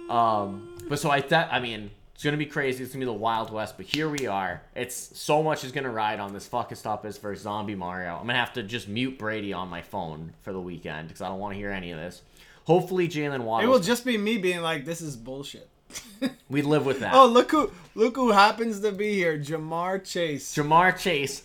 [0.09, 2.84] Um, but so I thought, I mean, it's gonna be crazy.
[2.84, 3.75] It's gonna be the Wild West.
[3.78, 4.62] But here we are.
[4.73, 8.15] It's so much is gonna ride on this fucking stop is versus Zombie Mario.
[8.15, 11.28] I'm gonna have to just mute Brady on my phone for the weekend because I
[11.28, 12.21] don't want to hear any of this.
[12.63, 15.69] Hopefully, Jalen It will just be me being like, "This is bullshit."
[16.47, 17.15] We live with that.
[17.15, 20.56] Oh, look who look who happens to be here, Ja'Marr Chase.
[20.56, 21.41] Ja'Marr Chase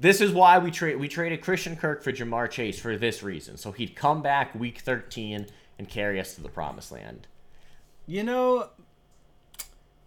[0.00, 3.56] this is why we trade we traded Christian Kirk for Ja'Marr Chase for this reason.
[3.56, 5.46] So he'd come back week 13
[5.78, 7.26] and carry us to the promised land.
[8.06, 8.70] You know,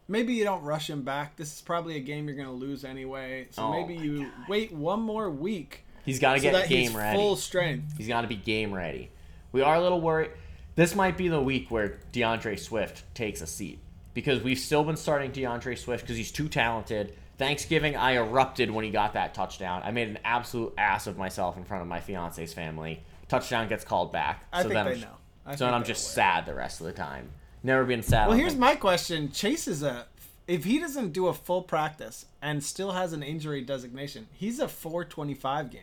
[0.07, 1.35] maybe you don't rush him back.
[1.37, 3.47] This is probably a game you're going to lose anyway.
[3.51, 4.31] So Oh maybe you God.
[4.49, 7.17] wait one more week He's got to so get that game he's ready.
[7.17, 7.93] full strength.
[7.97, 9.11] He's got to be game ready.
[9.51, 10.31] We are a little worried.
[10.75, 13.79] This might be the week where D'Andre Swift takes a seat
[14.13, 17.13] because we've still been starting D'Andre Swift because he's too talented.
[17.37, 19.81] Thanksgiving, I erupted when he got that touchdown.
[19.83, 23.03] I made an absolute ass of myself in front of my fiance's family.
[23.27, 24.45] Touchdown gets called back.
[24.53, 25.17] I so think then they I'm, know.
[25.45, 27.29] I so then I'm just sad the rest of the time.
[27.63, 28.27] Never been sad.
[28.27, 29.31] Well, here's the- my question.
[29.31, 30.05] Chase is a
[30.47, 34.67] if he doesn't do a full practice and still has an injury designation, he's a
[34.67, 35.81] 425 game.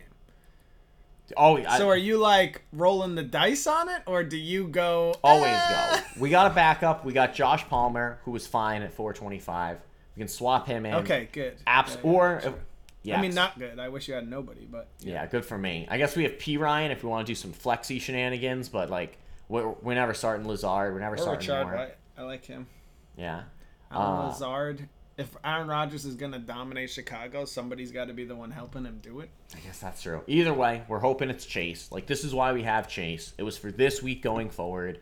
[1.37, 5.15] oh, I, So are you like rolling the dice on it or do you go
[5.23, 5.57] always go.
[5.57, 6.03] Ah.
[6.19, 7.05] We got a backup.
[7.05, 9.77] We got Josh Palmer, who was fine at 425.
[10.15, 10.95] We can swap him in.
[10.95, 11.57] Okay, good.
[11.65, 12.53] Apps Yeah, yeah, or sure.
[13.03, 13.79] yeah, I mean not good.
[13.79, 15.87] I wish you had nobody, but Yeah, good for me.
[15.89, 19.17] I guess we have Perine if we want to do some flexy shenanigans, but like
[19.49, 20.93] we're, we're never starting Lazard.
[20.93, 21.75] We're never or starting Richard Moore.
[21.75, 21.95] White.
[22.17, 22.67] I like him.
[23.17, 23.43] Yeah.
[23.91, 24.87] Allen Uh, Lazard.
[25.17, 28.99] If Aaron Rodgers is gonna dominate Chicago, somebody's got to be the one helping him
[29.03, 29.29] do it.
[29.53, 30.21] I guess that's true.
[30.27, 31.91] Either way, we're hoping it's Chase.
[31.91, 33.33] Like this is why we have Chase.
[33.37, 35.01] It was for this week going forward.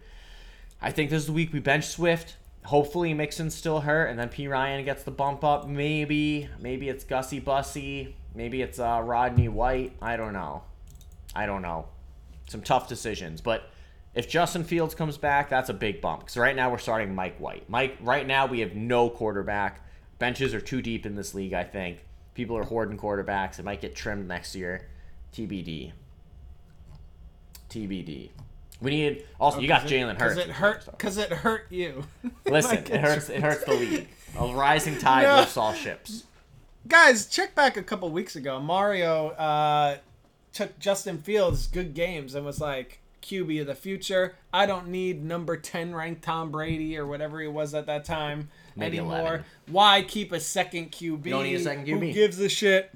[0.81, 2.35] I think this is the week we bench Swift.
[2.65, 5.67] Hopefully Mixon's still hurt, and then Perine gets the bump up.
[5.67, 8.15] Maybe, maybe it's Gussie Bussy.
[8.33, 9.93] Maybe it's uh, Rodney White.
[10.01, 10.63] I don't know.
[11.35, 11.87] I don't know.
[12.49, 13.69] Some tough decisions, but
[14.17, 16.21] if Justin Fields comes back, that's a big bump.
[16.21, 17.69] Because right now we're starting Mike White.
[17.69, 19.81] Mike, right now we have no quarterback.
[20.17, 21.53] Benches are too deep in this league.
[21.53, 21.99] I think
[22.33, 23.59] people are hoarding quarterbacks.
[23.59, 24.87] It might get trimmed next year.
[25.33, 25.91] TBD.
[27.69, 28.29] TBD.
[28.81, 29.59] We need also.
[29.59, 30.35] you got Jalen Hurts.
[30.35, 30.85] because it hurt.
[30.85, 32.03] Because it hurt you.
[32.45, 33.29] Listen, it hurts.
[33.29, 34.07] It hurts the league.
[34.39, 35.37] A rising tide No.
[35.37, 36.23] lifts all ships.
[36.87, 38.59] Guys, check back a couple weeks ago.
[38.59, 39.97] Mario uh,
[40.53, 44.35] took Justin Fields' good games and was like QB of the future.
[44.53, 48.49] I don't need number ten ranked Tom Brady or whatever he was at that time
[48.75, 49.19] Maybe anymore.
[49.19, 49.45] 11.
[49.67, 51.29] Why keep a second QB?
[51.29, 52.07] don't need a second QB.
[52.07, 52.91] Who gives a shit?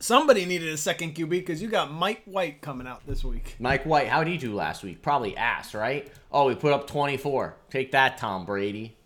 [0.00, 3.56] Somebody needed a second QB because you got Mike White coming out this week.
[3.58, 5.02] Mike White, how did he do last week?
[5.02, 6.08] Probably ass, right?
[6.30, 7.56] Oh, we put up 24.
[7.70, 8.96] Take that, Tom Brady.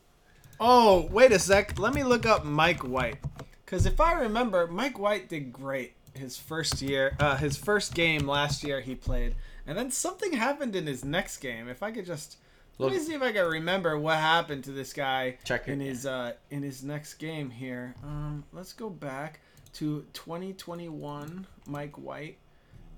[0.61, 1.79] Oh, wait a sec.
[1.79, 3.17] Let me look up Mike White.
[3.65, 8.27] Because if I remember, Mike White did great his first year, uh, his first game
[8.27, 9.35] last year he played.
[9.67, 11.69] And then something happened in his next game.
[11.69, 12.37] If I could just.
[12.79, 15.73] Look- let me see if I can remember what happened to this guy Check it.
[15.73, 17.95] in his uh, in his next game here.
[18.03, 19.41] Um, let's go back
[19.75, 22.39] to 2021, Mike White,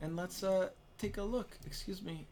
[0.01, 1.57] and let's uh, take a look.
[1.67, 2.27] Excuse me.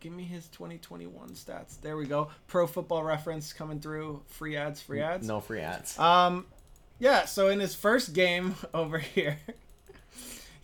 [0.00, 1.80] Give me his 2021 stats.
[1.80, 2.28] There we go.
[2.46, 4.22] Pro Football Reference coming through.
[4.26, 5.26] Free ads, free ads.
[5.26, 5.98] No free ads.
[5.98, 6.46] Um,
[6.98, 7.24] yeah.
[7.24, 9.38] So in his first game over here,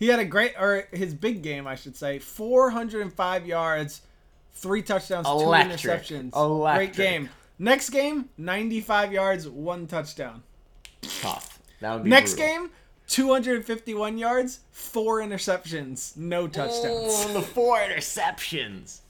[0.01, 4.01] he had a great, or his big game, I should say, 405 yards,
[4.53, 5.77] three touchdowns, Electric.
[5.79, 6.35] two interceptions.
[6.35, 6.95] Electric.
[6.95, 7.29] Great game.
[7.59, 10.41] Next game, 95 yards, one touchdown.
[11.01, 11.59] Tough.
[11.79, 12.63] That would be Next brutal.
[12.63, 12.69] game,
[13.07, 16.83] 251 yards, four interceptions, no touchdowns.
[17.27, 19.01] Oh, the four interceptions.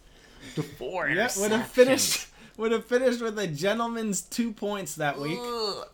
[0.56, 1.42] The four Yeah, interceptions.
[1.42, 2.28] would have finished.
[2.58, 5.40] Would have finished with a gentleman's two points that week.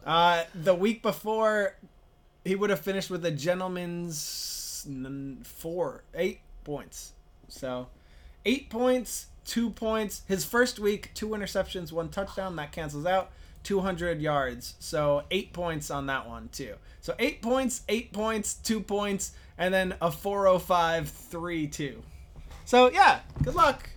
[0.05, 1.75] Uh, the week before,
[2.43, 4.15] he would have finished with a gentleman's
[5.43, 7.13] four, eight points.
[7.47, 7.87] So,
[8.45, 10.21] eight points, two points.
[10.27, 12.55] His first week, two interceptions, one touchdown.
[12.57, 13.31] That cancels out.
[13.63, 14.75] 200 yards.
[14.79, 16.75] So, eight points on that one, too.
[17.01, 22.03] So, eight points, eight points, two points, and then a 405 3 2.
[22.63, 23.89] So, yeah, good luck.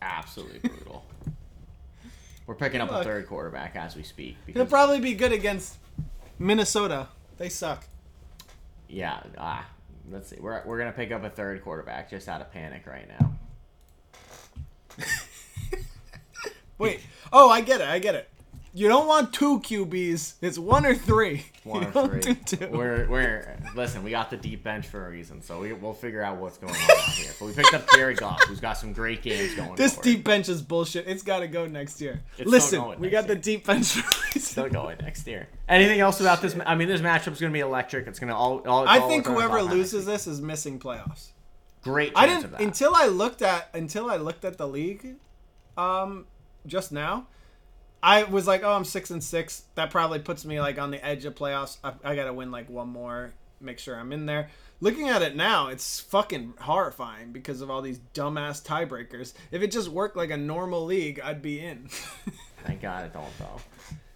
[0.00, 1.04] Absolutely brutal.
[2.46, 4.36] We're picking up a third quarterback as we speak.
[4.46, 5.76] He'll probably be good against
[6.38, 7.08] Minnesota.
[7.36, 7.84] They suck.
[8.88, 9.66] Yeah, ah,
[10.10, 10.36] let's see.
[10.40, 13.32] We're, we're to pick up a third quarterback just out of panic right now.
[16.78, 17.00] Wait.
[17.32, 17.88] Oh, I get it.
[17.88, 18.28] I get it.
[18.72, 20.34] You don't want two QBs.
[20.40, 21.46] It's one or three.
[21.68, 22.36] One or three.
[22.68, 24.02] We're we're listen.
[24.02, 26.74] We got the deep bench for a reason, so we, we'll figure out what's going
[26.74, 27.30] on out here.
[27.38, 29.74] But we picked up Gary Goff, who's got some great games going.
[29.76, 31.06] this deep bench is bullshit.
[31.06, 32.22] It's got to go next year.
[32.38, 34.40] It's Listen, going we got the deep bench for a reason.
[34.40, 35.48] still going next year.
[35.68, 36.56] Anything else about this?
[36.64, 38.06] I mean, this matchup's gonna be electric.
[38.06, 38.66] It's gonna all.
[38.66, 41.28] all I all think whoever loses this is missing playoffs.
[41.82, 42.12] great.
[42.16, 45.16] I didn't until I looked at until I looked at the league,
[45.76, 46.26] um,
[46.66, 47.26] just now.
[48.02, 49.64] I was like, oh, I'm six and six.
[49.74, 51.78] That probably puts me like on the edge of playoffs.
[51.82, 54.48] I, I gotta win like one more, make sure I'm in there.
[54.80, 59.32] Looking at it now, it's fucking horrifying because of all these dumbass tiebreakers.
[59.50, 61.88] If it just worked like a normal league, I'd be in.
[62.64, 63.60] Thank God it don't though.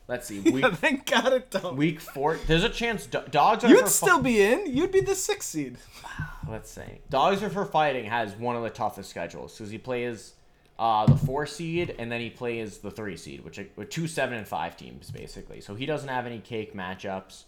[0.09, 0.40] Let's see.
[0.40, 1.77] Week, Thank God it don't.
[1.77, 2.38] week four.
[2.47, 4.73] There's a chance do- dogs are You'd for fi- still be in.
[4.73, 5.79] You'd be the sixth seed.
[6.49, 7.01] Let's see.
[7.09, 10.35] Dogs are for fighting has one of the toughest schedules because he plays
[10.79, 14.37] uh, the four seed and then he plays the three seed, which are two seven
[14.39, 15.61] and five teams basically.
[15.61, 17.45] So he doesn't have any cake matchups.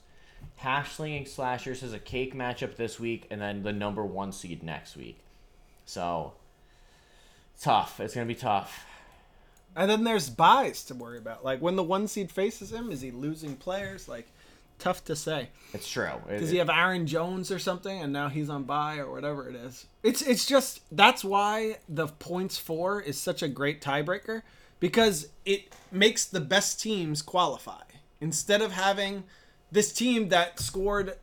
[0.63, 4.97] Hashling Slashers has a cake matchup this week and then the number one seed next
[4.97, 5.19] week.
[5.85, 6.35] So
[7.61, 8.01] tough.
[8.01, 8.87] It's gonna be tough.
[9.77, 11.45] And then there's buys to worry about.
[11.45, 14.09] Like when the one seed faces him, is he losing players?
[14.09, 14.29] Like
[14.85, 15.49] tough to say.
[15.73, 16.11] It's true.
[16.29, 19.49] It- Does he have Aaron Jones or something, and now he's on buy or whatever
[19.49, 19.87] it is?
[20.03, 24.43] It's it's just that's why the points for is such a great tiebreaker
[24.81, 27.83] because it makes the best teams qualify
[28.21, 29.25] instead of having
[29.73, 31.17] this team that scored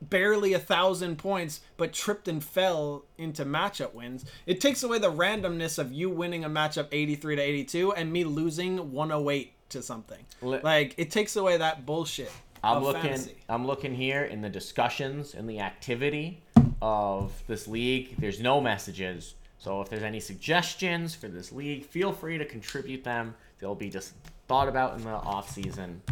[0.00, 4.24] barely a thousand points but tripped and fell into matchup wins.
[4.46, 8.24] It takes away the randomness of you winning a matchup 83 to 82 and me
[8.24, 10.24] losing 108 to something.
[10.64, 12.32] Like it takes away that bullshit.
[12.64, 13.02] I'm looking.
[13.02, 13.36] fantasy.
[13.48, 16.42] I'm looking here in the discussions and the activity
[16.80, 18.16] of this league.
[18.18, 23.02] There's no messages, so if there's any suggestions for this league, feel free to contribute
[23.02, 23.34] them.
[23.58, 24.12] They'll be just
[24.46, 26.02] thought about in the off season.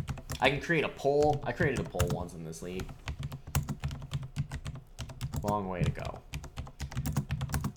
[0.40, 1.40] I can create a poll.
[1.44, 2.86] I created a poll once in this league.
[5.42, 6.18] Long way to go.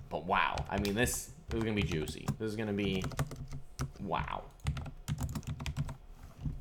[0.09, 2.27] But wow, I mean this, this is gonna be juicy.
[2.39, 3.03] This is gonna be
[4.01, 4.43] wow.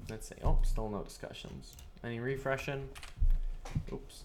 [0.09, 0.37] Let's see.
[0.45, 1.77] Oh, still no discussions.
[2.05, 2.89] Any refreshing?
[3.93, 4.25] Oops.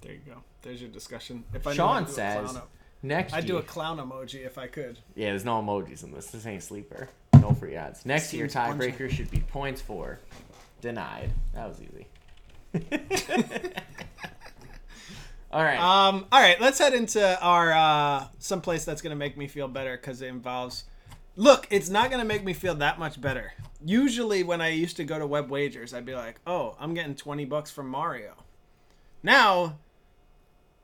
[0.00, 0.38] There you go.
[0.62, 1.44] There's your discussion.
[1.54, 2.62] If I knew Sean to do a says clown,
[3.02, 4.98] next I'd do a clown emoji if I could.
[5.14, 6.26] Yeah, there's no emojis in this.
[6.28, 7.08] This ain't sleeper.
[7.34, 8.04] No free ads.
[8.06, 10.18] Next year, Seems of- tiebreaker should be points for.
[10.80, 11.30] Denied.
[11.54, 12.06] That was easy.
[15.50, 15.78] All right.
[15.78, 16.26] Um.
[16.30, 16.60] All right.
[16.60, 20.84] Let's head into our uh someplace that's gonna make me feel better because it involves.
[21.38, 23.52] Look, it's not gonna make me feel that much better.
[23.84, 27.14] Usually, when I used to go to Web Wagers, I'd be like, "Oh, I'm getting
[27.14, 28.34] twenty bucks from Mario."
[29.22, 29.78] Now,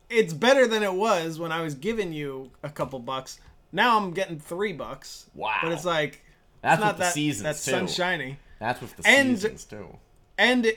[0.08, 3.40] it's better than it was when I was giving you a couple bucks.
[3.72, 5.28] Now I'm getting three bucks.
[5.34, 5.58] Wow.
[5.60, 6.22] But it's like
[6.62, 7.72] That's it's not that seasons, that's too.
[7.72, 8.38] sunshiny.
[8.60, 9.98] That's with the and- seasons too.
[10.38, 10.72] and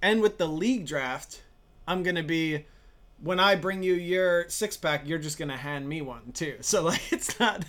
[0.00, 1.42] and with the league draft,
[1.86, 2.64] I'm gonna be
[3.22, 6.56] when I bring you your six pack, you're just gonna hand me one too.
[6.60, 7.64] So like, it's not.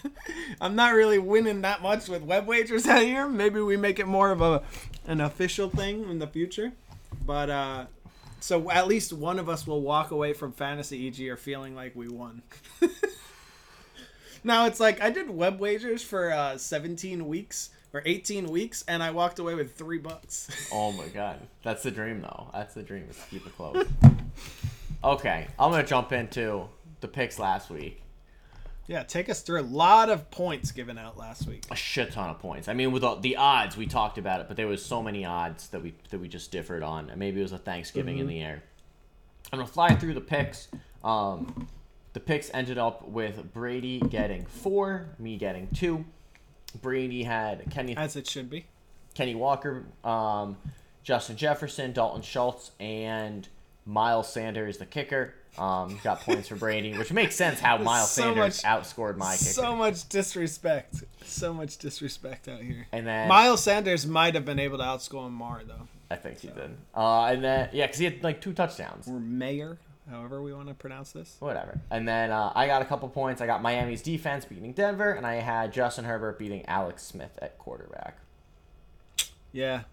[0.60, 3.28] I'm not really winning that much with web wagers out here.
[3.28, 4.64] Maybe we make it more of a
[5.06, 6.74] an official thing in the future,
[7.26, 7.86] but uh.
[8.40, 11.96] So at least one of us will walk away from fantasy EG or feeling like
[11.96, 12.44] we won.
[14.44, 19.02] now it's like I did web wagers for uh, 17 weeks or 18 weeks, and
[19.02, 20.70] I walked away with three bucks.
[20.72, 22.50] Oh my god, that's the dream though.
[22.54, 23.88] That's the dream is to keep it close.
[25.04, 26.68] okay, I'm gonna jump into
[27.02, 28.02] the picks last week.
[28.88, 31.66] Yeah, take us through a lot of points given out last week.
[31.70, 32.70] a shit ton of points.
[32.70, 35.26] I mean, with all, the odds, we talked about it, but there was so many
[35.26, 37.10] odds that we that we just differed on.
[37.10, 38.64] And maybe it was a Thanksgiving in the air.
[39.52, 40.70] I'm gonna fly through the picks.
[41.04, 41.68] Um,
[42.14, 46.06] the picks ended up with Brady getting four, me getting two.
[46.82, 48.66] Brady had Kenny As it should be.
[49.14, 50.58] Kenny Walker, um,
[51.04, 53.48] Justin Jefferson, Dalton Schultz, and
[53.88, 55.34] Miles Sanders, the kicker.
[55.58, 59.32] Um, got points for Brady, which makes sense how Miles So Sanders much- outscored my
[59.36, 59.50] kicker.
[59.50, 61.04] So much disrespect.
[61.26, 62.86] So much disrespect out here.
[62.92, 65.88] and then Miles Sanders might have been able to outscore Mar though.
[66.12, 66.76] I think he did.
[66.96, 69.08] Uh, and then yeah, because he had like two touchdowns.
[69.08, 69.78] Or Mayer,
[70.10, 71.36] however we want to pronounce this.
[71.40, 71.80] Whatever.
[71.90, 73.42] And then uh, I got a couple points.
[73.42, 77.58] I got Miami's defense beating Denver, and I had Justin Herbert beating Alex Smith at
[77.58, 78.20] quarterback.
[79.52, 79.84] Yeah.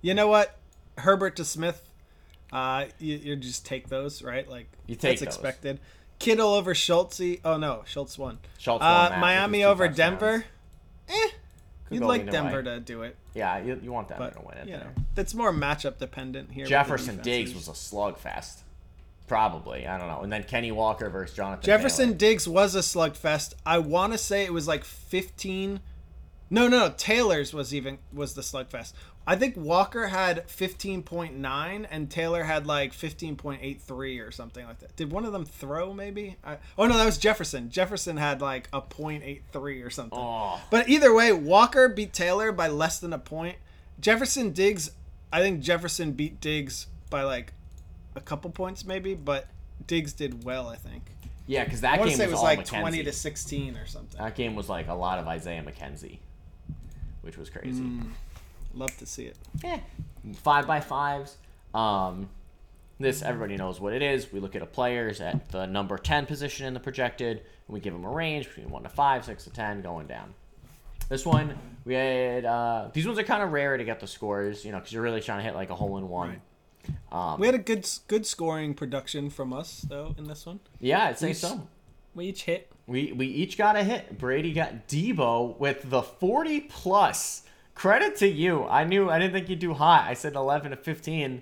[0.00, 0.56] You know what?
[0.98, 1.89] Herbert to Smith.
[2.52, 4.48] Uh, you, you just take those, right?
[4.48, 5.28] Like You take that's those.
[5.44, 5.80] expected.
[6.18, 7.20] Kittle over Schultz.
[7.44, 8.38] Oh no, Schultz won.
[8.58, 9.88] Schultz won Uh, Miami over.
[9.88, 10.44] Denver.
[11.08, 11.28] Eh.
[11.86, 12.62] Could You'd like Denver way.
[12.64, 14.86] to do it, Yeah, you, you want Denver but to win it you know,
[15.16, 16.64] that's more matchup dependent here.
[16.64, 18.58] Jefferson Diggs was a slugfest.
[19.26, 19.86] Probably.
[19.86, 20.20] I don't know.
[20.22, 22.18] And then Kenny Walker versus Jonathan Jefferson Taylor.
[22.18, 23.54] Diggs was a slugfest.
[23.64, 25.80] I want to say it was like 15.
[26.50, 26.94] No, no, no.
[26.96, 28.92] Taylor's was even was the slugfest.
[29.26, 34.96] I think Walker had 15.9 and Taylor had like 15.83 or something like that.
[34.96, 36.36] Did one of them throw maybe?
[36.42, 37.70] I, oh no, that was Jefferson.
[37.70, 40.18] Jefferson had like a .83 or something.
[40.18, 43.56] Oh, But either way, Walker beat Taylor by less than a point.
[44.00, 44.90] Jefferson Diggs,
[45.32, 47.52] I think Jefferson beat Diggs by like
[48.16, 49.46] a couple points maybe, but
[49.86, 51.04] Diggs did well, I think.
[51.46, 52.80] yeah, because I that want game say was, it was like McKenzie.
[52.80, 54.18] 20 to 16 or something.
[54.20, 56.18] That game was like a lot of Isaiah McKenzie,
[57.20, 57.82] which was crazy.
[57.82, 58.06] Mm.
[58.74, 59.36] Love to see it.
[59.64, 59.78] Eh,
[60.36, 61.36] five by fives.
[61.74, 62.28] Um,
[62.98, 64.32] this everybody knows what it is.
[64.32, 67.80] We look at a players at the number ten position in the projected, and we
[67.80, 70.34] give them a range between one to five, six to ten, going down.
[71.08, 72.44] This one we had.
[72.44, 75.02] Uh, these ones are kind of rare to get the scores, you know, because you're
[75.02, 76.40] really trying to hit like a hole in one.
[77.12, 80.60] Um, We had a good good scoring production from us though in this one.
[80.80, 81.66] yeah, I'd say we- so.
[82.14, 82.70] We each hit.
[82.88, 84.18] We we each got a hit.
[84.18, 87.42] Brady got Deebo with the 40 plus.
[87.80, 88.66] Credit to you.
[88.66, 90.04] I knew I didn't think you'd do hot.
[90.06, 91.40] I said 11 to 15.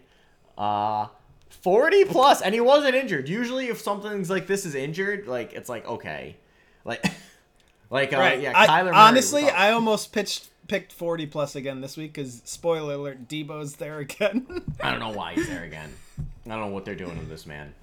[0.56, 1.08] Uh
[1.50, 3.28] 40 plus and he wasn't injured.
[3.28, 6.36] Usually if something's like this is injured, like it's like okay.
[6.84, 7.04] Like
[7.90, 9.50] like uh, yeah, I- Kyler Murray honestly.
[9.50, 14.46] I almost pitched picked 40 plus again this week because spoiler alert, Deebo's there again.
[14.80, 15.92] I don't know why he's there again.
[16.46, 17.74] I don't know what they're doing with this man.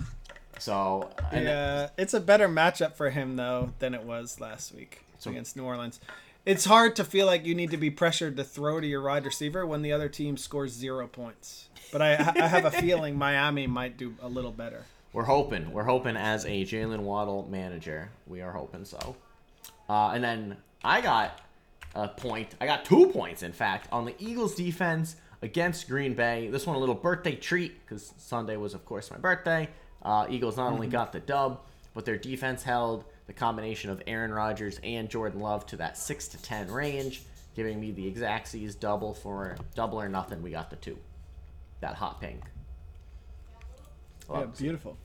[0.59, 5.29] So yeah, it's a better matchup for him though than it was last week So-
[5.31, 5.99] against New Orleans.
[6.45, 9.25] It's hard to feel like you need to be pressured to throw to your wide
[9.25, 11.69] receiver when the other team scores zero points.
[11.91, 14.85] But I, I have a feeling Miami might do a little better.
[15.11, 15.71] We're hoping.
[15.71, 18.11] We're hoping as a Jaylen Waddle manager.
[18.27, 19.15] We are hoping so.
[19.89, 21.41] Uh, and then I got
[21.95, 22.53] a point.
[22.61, 26.49] I got two points, in fact, on the Eagles defense against Green Bay.
[26.51, 29.67] This one a little birthday treat because Sunday was, of course, my birthday.
[30.03, 31.61] Uh, Eagles not only got the dub,
[31.95, 36.27] but their defense held the combination of Aaron Rodgers and Jordan Love to that six
[36.29, 37.23] to ten range,
[37.55, 40.41] giving me the exact C's double for double or nothing.
[40.41, 40.97] We got the two.
[41.81, 42.41] That hot pink.
[44.29, 44.97] Yeah, Love beautiful.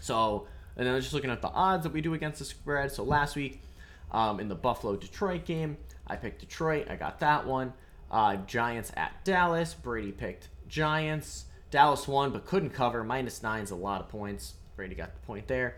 [0.00, 2.92] So, and then just looking at the odds that we do against the spread.
[2.92, 3.62] So last week,
[4.10, 5.76] um, in the Buffalo Detroit game,
[6.06, 6.88] I picked Detroit.
[6.90, 7.72] I got that one.
[8.10, 9.74] Uh, Giants at Dallas.
[9.74, 11.46] Brady picked Giants.
[11.70, 13.02] Dallas won but couldn't cover.
[13.02, 14.54] Minus nine's a lot of points.
[14.76, 15.76] Brady got the point there.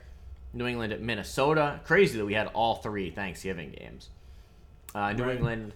[0.53, 1.81] New England at Minnesota.
[1.85, 4.09] Crazy that we had all three Thanksgiving games.
[4.95, 5.37] Uh, New Right.
[5.37, 5.75] England.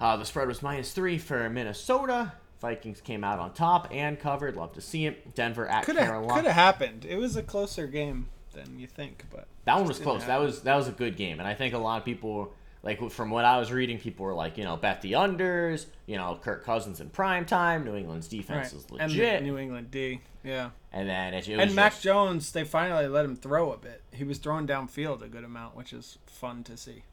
[0.00, 2.32] Uh, the spread was minus three for Minnesota.
[2.60, 4.56] Vikings came out on top and covered.
[4.56, 5.34] Love to see it.
[5.34, 6.34] Denver at Could Carolina.
[6.34, 7.04] could have happened.
[7.04, 10.24] It was a closer game than you think, but That one was close.
[10.24, 12.52] That was that was a good game, and I think a lot of people
[12.82, 15.86] like from what I was reading, people were like, you know, bet the unders.
[16.06, 17.84] You know, Kirk Cousins in prime time.
[17.84, 20.70] New England's defense is And the legit, New England D, yeah.
[20.92, 23.76] and then it, it was And Mac just- Jones, they finally let him throw a
[23.76, 24.02] bit.
[24.12, 27.04] He was throwing downfield a good amount, which is fun to see.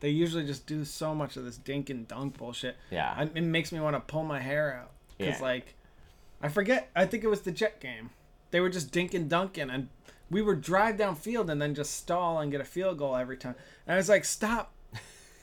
[0.00, 2.76] They usually just do so much of this dink and dunk bullshit.
[2.90, 3.12] Yeah.
[3.16, 5.44] I- it makes me want to pull my hair out because, Yeah.
[5.44, 5.74] like,
[6.40, 6.90] I forget.
[6.94, 8.10] I think it was the Jet game.
[8.52, 9.88] They were just dink and dunking, and
[10.30, 13.54] we would drive downfield and then just stall and get a field goal every time.
[13.86, 14.72] And I was like, stop.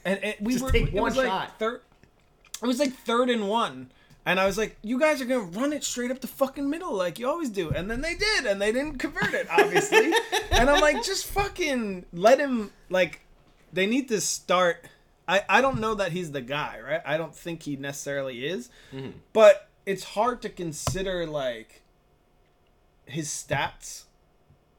[0.04, 0.70] And it, we Just were.
[0.70, 1.58] take it one was like shot.
[1.58, 1.80] Third.
[2.62, 3.90] It was like third and one.
[4.26, 6.68] And I was like, you guys are going to run it straight up the fucking
[6.68, 7.70] middle like you always do.
[7.70, 10.14] And then they did, and they didn't convert it, obviously.
[10.50, 13.20] and I'm like, just fucking let him, like,
[13.72, 14.86] they need to start.
[15.28, 17.02] I, I don't know that he's the guy, right?
[17.04, 18.70] I don't think he necessarily is.
[18.94, 19.10] Mm-hmm.
[19.34, 21.82] But it's hard to consider, like,
[23.04, 24.04] his stats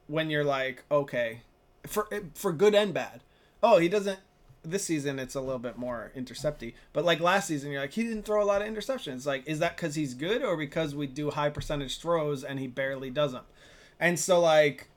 [0.08, 1.42] when you're like, okay,
[1.86, 3.22] for for good and bad.
[3.62, 4.20] Oh, he doesn't.
[4.66, 8.04] This season, it's a little bit more intercepty, but like last season, you're like he
[8.04, 9.26] didn't throw a lot of interceptions.
[9.26, 12.68] Like, is that because he's good or because we do high percentage throws and he
[12.68, 13.44] barely does them?
[14.00, 14.90] And so, like,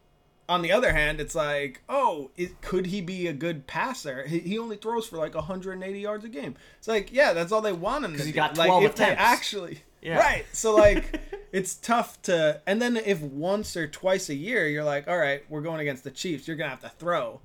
[0.49, 4.27] on the other hand, it's like, oh, it, could he be a good passer?
[4.27, 6.57] He, he only throws for like 180 yards a game.
[6.79, 8.37] It's like, yeah, that's all they want him to he do.
[8.37, 9.23] got like, 12 if they attempts.
[9.23, 10.19] actually, Yeah.
[10.19, 10.47] right?
[10.53, 11.21] So like,
[11.53, 12.61] it's tough to.
[12.66, 16.03] And then if once or twice a year you're like, all right, we're going against
[16.03, 17.41] the Chiefs, you're gonna have to throw.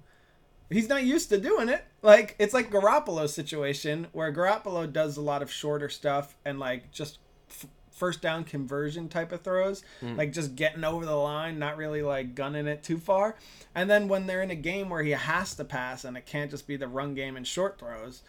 [0.73, 1.83] He's not used to doing it.
[2.01, 6.91] Like it's like Garoppolo's situation where Garoppolo does a lot of shorter stuff and like
[6.91, 7.19] just
[7.49, 10.15] f- first down conversion type of throws, hmm.
[10.15, 13.37] like just getting over the line, not really like gunning it too far.
[13.75, 16.51] And then when they're in a game where he has to pass and it can't
[16.51, 18.23] just be the run game and short throws,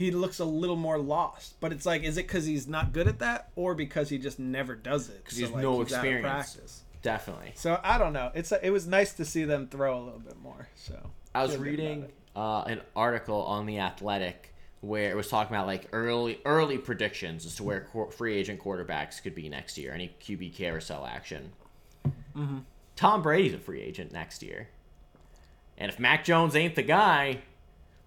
[0.00, 1.60] he looks a little more lost.
[1.60, 4.38] But it's like, is it because he's not good at that, or because he just
[4.38, 5.22] never does it?
[5.22, 6.56] Because he has no experience.
[7.02, 7.52] Definitely.
[7.54, 8.30] So I don't know.
[8.34, 10.68] It's a, it was nice to see them throw a little bit more.
[10.74, 12.06] So I was feel good about reading
[12.36, 17.44] uh, an article on the Athletic where it was talking about like early early predictions
[17.44, 19.92] as to where qu- free agent quarterbacks could be next year.
[19.92, 21.52] Any QB carousel action.
[22.34, 22.58] Mm-hmm.
[22.96, 24.68] Tom Brady's a free agent next year,
[25.78, 27.40] and if Mac Jones ain't the guy,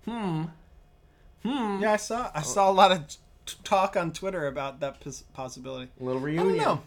[0.05, 0.43] hmm,
[1.43, 3.17] hmm, Yeah, I saw I saw a lot of t-
[3.63, 5.91] talk on Twitter about that pos- possibility.
[5.99, 6.79] little I reunion.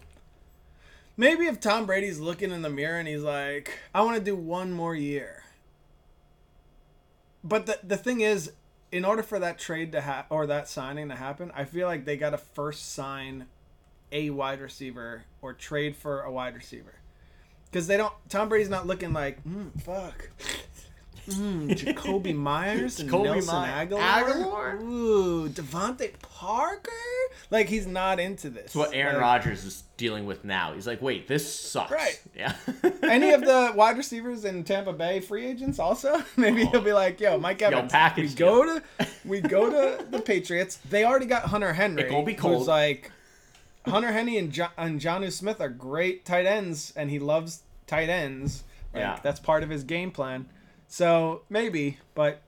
[1.17, 4.37] Maybe if Tom Brady's looking in the mirror and he's like, I want to do
[4.37, 5.45] one more year.
[7.47, 8.53] But the the thing is,
[8.91, 12.05] in order for that trade to happen or that signing to happen, I feel like
[12.05, 13.47] they got to first sign
[14.11, 16.95] a wide receiver or trade for a wide receiver.
[17.71, 18.13] Because they don't.
[18.29, 20.31] Tom Brady's not looking like, mm, fuck.
[21.29, 24.03] Mm, Jacoby Myers and Jacoby Nelson My- Aguilar.
[24.03, 24.77] Aguilar?
[24.83, 26.91] Ooh, DeVante Parker.
[27.51, 28.63] Like he's not into this.
[28.65, 30.73] That's what Aaron Like, Rodgers is dealing with now.
[30.75, 31.91] He's like, wait, this sucks.
[31.93, 32.21] Right.
[32.37, 32.55] Yeah.
[33.03, 36.23] Any of the wide receivers in Tampa Bay free agents also?
[36.37, 38.83] Maybe he'll be like, "Yo, Mike Evans, package we go to
[39.25, 40.79] we go to the Patriots.
[40.91, 42.03] They already got Hunter Henry.
[42.05, 43.11] It gonna be who's like
[43.87, 48.09] Hunter Henry and jo- and Jonnu Smith are great tight ends, and he loves tight
[48.09, 48.65] ends.
[48.93, 49.19] Like, Yeah.
[49.23, 50.47] that's part of his game plan.
[50.89, 52.43] So maybe, but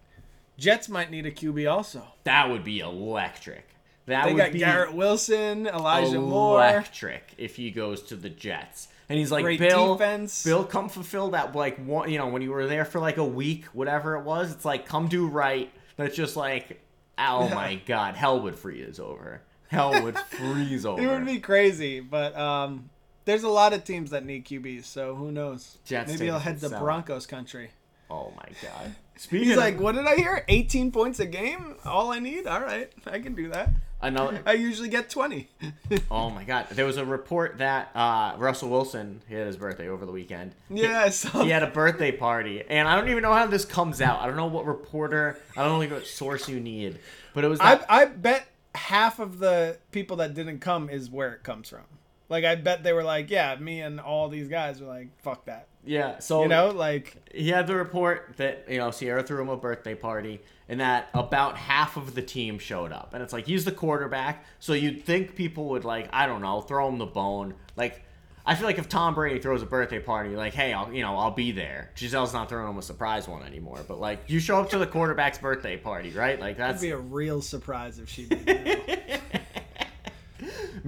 [0.56, 2.02] Jets might need a QB also.
[2.24, 3.64] that would be electric.
[4.06, 6.60] That They would got be Garrett Wilson, Elijah Moore.
[6.60, 8.88] electric if he goes to the Jets.
[9.10, 10.44] And he's like, Great Bill, defense.
[10.44, 12.10] Bill, come fulfill that like one.
[12.10, 14.50] You know, when you were there for like a week, whatever it was.
[14.52, 15.70] It's like come do right.
[15.96, 16.80] That's just like,
[17.18, 19.42] oh my god, hell would freeze over.
[19.68, 21.02] Hell would freeze over.
[21.02, 22.88] It would be crazy, but um,
[23.26, 25.78] there's a lot of teams that need QBs, so who knows?
[25.84, 26.68] Jets Maybe he'll head to.
[26.70, 27.70] Broncos country.
[28.10, 28.94] Oh my god.
[29.16, 30.44] Speaking He's of like, what did I hear?
[30.46, 31.74] 18 points a game?
[31.84, 32.46] All I need?
[32.46, 33.70] All right, I can do that.
[34.00, 34.40] another.
[34.46, 35.48] I usually get 20.
[36.10, 36.68] Oh my god.
[36.70, 40.54] There was a report that uh, Russell Wilson he had his birthday over the weekend.
[40.70, 44.00] yeah, saw he had a birthday party, and I don't even know how this comes
[44.00, 44.20] out.
[44.20, 46.98] I don't know what reporter, I don't know what source you need,
[47.34, 47.80] but it was I.
[47.88, 51.82] I bet half of the people that didn't come is where it comes from.
[52.28, 55.46] Like, I bet they were like, yeah, me and all these guys were like, fuck
[55.46, 55.68] that.
[55.84, 59.48] yeah, so You know, like, he had the report that you know Ciara threw him
[59.48, 63.46] a birthday party, and that about half of the team showed up, and it's like
[63.46, 67.06] he's the quarterback, so you'd think people would like I don't know throw him the
[67.06, 67.54] bone.
[67.76, 68.02] Like
[68.44, 71.16] I feel like if Tom Brady throws a birthday party, like hey, I'll you know
[71.16, 71.90] I'll be there.
[71.96, 74.86] Gisele's not throwing him a surprise one anymore, but like you show up to the
[74.86, 76.38] quarterback's birthday party, right?
[76.38, 79.20] Like that'd be a real surprise if she did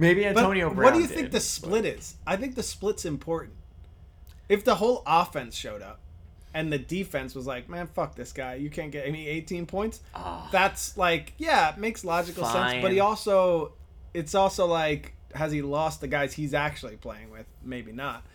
[0.01, 0.05] that.
[0.07, 0.83] maybe But Antonio Brown.
[0.83, 2.15] what do you did, think the but- split is?
[2.27, 3.53] I think the split's important.
[4.49, 5.99] If the whole offense showed up
[6.53, 10.01] and the defense was like, man, fuck this guy, you can't get me 18 points,
[10.13, 10.49] Ah.
[10.51, 12.81] that's like, yeah, it makes logical sense.
[12.81, 13.73] But he also,
[14.13, 17.45] it's also like, has he lost the guys he's actually playing with?
[17.63, 18.25] Maybe not.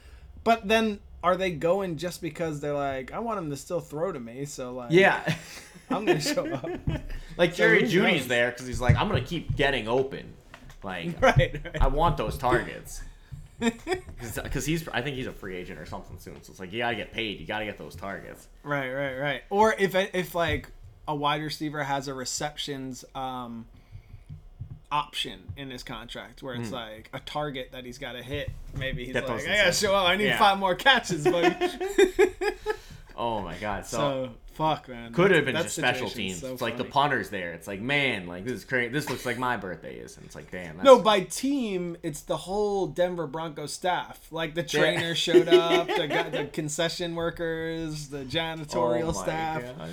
[0.44, 4.12] But then are they going just because they're like, I want him to still throw
[4.12, 5.20] to me, so like, Yeah.
[5.90, 6.68] I'm gonna show up.
[7.36, 10.32] like Jerry who Jeudy's there because he's like, I'm gonna keep getting open.
[10.86, 11.36] Like right.
[11.64, 11.76] right.
[11.82, 13.02] I want those targets.
[13.58, 16.42] Because he's, I think he's a free agent or something soon.
[16.42, 17.40] So it's like you gotta get paid.
[17.40, 18.48] You gotta get those targets.
[18.62, 19.42] Right, right, right.
[19.48, 20.68] Or if if like
[21.08, 23.64] a wide receiver has a receptions um
[24.92, 29.06] option in his contract where it's like a target that he's got to hit, maybe
[29.06, 30.06] he's like, I gotta show up.
[30.06, 30.38] I need Yeah.
[30.38, 31.54] five more catches, buddy.
[33.16, 33.86] Oh my god.
[33.86, 35.12] So, so fuck, man.
[35.12, 36.40] could have been That just special teams.
[36.40, 36.92] so it's like the funny.
[36.92, 37.52] punters there.
[37.52, 38.92] It's like man, like this is crazy.
[38.92, 40.76] This looks like my birthday is, and it's like damn.
[40.76, 44.20] That's, No, by team, it's the whole Denver Broncos staff.
[44.30, 49.62] Like the trainer showed up, the, guy- the concession workers, the janitorial Oh staff.
[49.78, 49.90] God.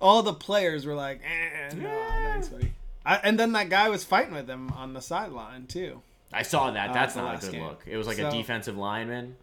[0.00, 2.72] all the players were like, eh, no, thanks, buddy.
[3.06, 6.02] I, and then that guy was fighting with him on the sideline too.
[6.32, 6.90] I saw that.
[6.90, 7.62] Uh, That's the not a good game.
[7.64, 7.82] look.
[7.86, 9.36] It was like So- a defensive lineman.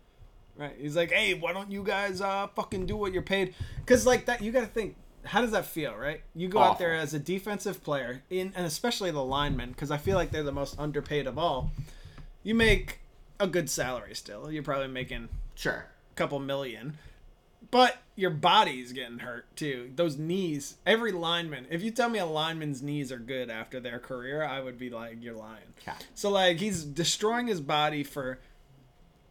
[0.60, 0.76] Right?
[0.78, 3.56] He's like, hey, why don't you guys uh fucking do what you're paid?
[3.78, 4.96] Because like that, you got to think.
[5.26, 6.22] How does that feel, right?
[6.34, 9.98] You go out there as a defensive player, in and especially the linemen, because I
[9.98, 11.72] feel like they're the most underpaid of all.
[12.44, 13.00] You make
[13.40, 14.50] a good salary still.
[14.52, 15.86] You're probably making Sure.
[16.12, 16.98] a couple million.
[17.72, 19.92] But your body's getting hurt too.
[19.96, 20.78] Those knees.
[20.86, 21.68] Every lineman.
[21.70, 24.90] If you tell me a lineman's knees are good after their career, I would be
[24.90, 25.74] like, you're lying.
[25.86, 25.96] Yeah.
[26.16, 28.40] So like he's destroying his body for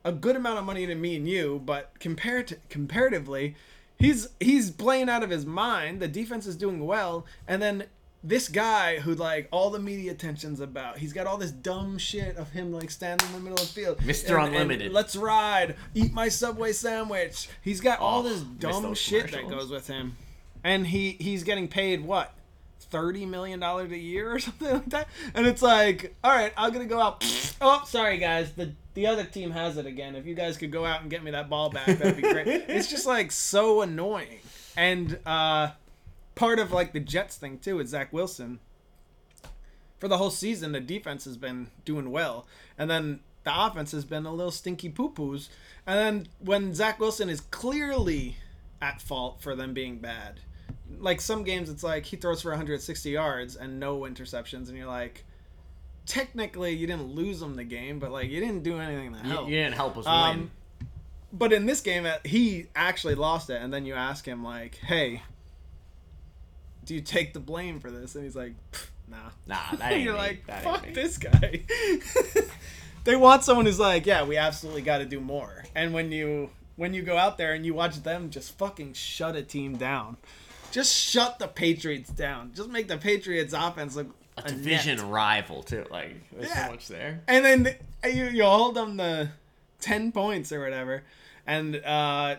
[0.08, 3.54] a good amount of money to me and you, but compared to, comparatively,
[3.98, 6.00] he's he's playing out of his mind.
[6.00, 7.84] The defense is doing well, and then
[8.24, 12.36] this guy who like all the media attention's about, he's got all this dumb shit
[12.36, 14.30] of him like standing in the middle of the field, Mr.
[14.30, 14.92] And- and Unlimited.
[14.92, 17.48] let's ride, eat my subway sandwich.
[17.62, 20.16] He's got all Oh, this dumb shit that goes with him,
[20.64, 22.34] and he he's getting paid what
[22.90, 25.08] thirty million dollars a year or something like that.
[25.34, 27.22] And it's like, all right, I'm gonna go out.
[27.60, 30.16] Oh, sorry guys, the the other team has it again.
[30.16, 32.46] If you guys could go out and get me that ball back, that'd be great.
[32.68, 34.40] it's just like so annoying.
[34.76, 35.68] And uh,
[36.34, 38.58] part of like the Jets thing too is Zach Wilson.
[40.00, 42.44] For the whole season, the defense has been doing well,
[42.76, 45.48] and then the offense has been a little stinky poo poos.
[45.86, 48.36] And then when Zach Wilson is clearly
[48.82, 50.40] at fault for them being bad,
[50.98, 54.88] like some games, it's like he throws for 160 yards and no interceptions, and you're
[54.88, 55.24] like,
[56.08, 59.28] technically you didn't lose them the game, but like you didn't do anything to You,
[59.30, 59.48] help.
[59.48, 60.50] you didn't help us Um, win.
[61.32, 64.76] But in this game, uh, he actually lost it, and then you ask him like,
[64.76, 65.22] "Hey,
[66.84, 70.04] do you take the blame for this?" And he's like, "Pff, "Nah." Nah, that ain't
[70.04, 70.18] You're me.
[70.18, 71.62] like, That "Fuck me." this guy."
[73.04, 76.50] they want someone who's like, "Yeah, we absolutely got to do more." And when you
[76.76, 80.16] when you go out there and you watch them just fucking shut a team down.
[80.70, 82.52] Just shut the Patriots down.
[82.54, 85.06] Just make the Patriots offense look A a division net.
[85.06, 85.84] rival too.
[85.90, 86.66] Like there's Yeah.
[86.66, 87.22] so much there.
[87.28, 87.74] And then
[88.04, 89.30] you you hold them to
[89.80, 91.02] ten points or whatever,
[91.46, 92.36] and uh,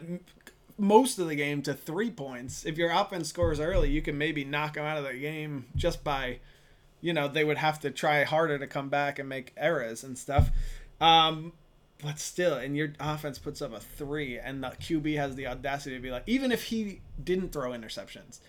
[0.78, 2.66] most of the game to three points.
[2.66, 6.04] If your offense scores early, you can maybe knock them out of the game just
[6.04, 6.40] by,
[7.02, 10.18] you know, they would have to try harder to come back and make errors and
[10.18, 10.52] stuff.
[11.02, 11.52] Um,
[12.02, 15.96] but still, and your offense puts up a three, and the QB has the audacity
[15.98, 18.40] to be like, even if he didn't throw interceptions.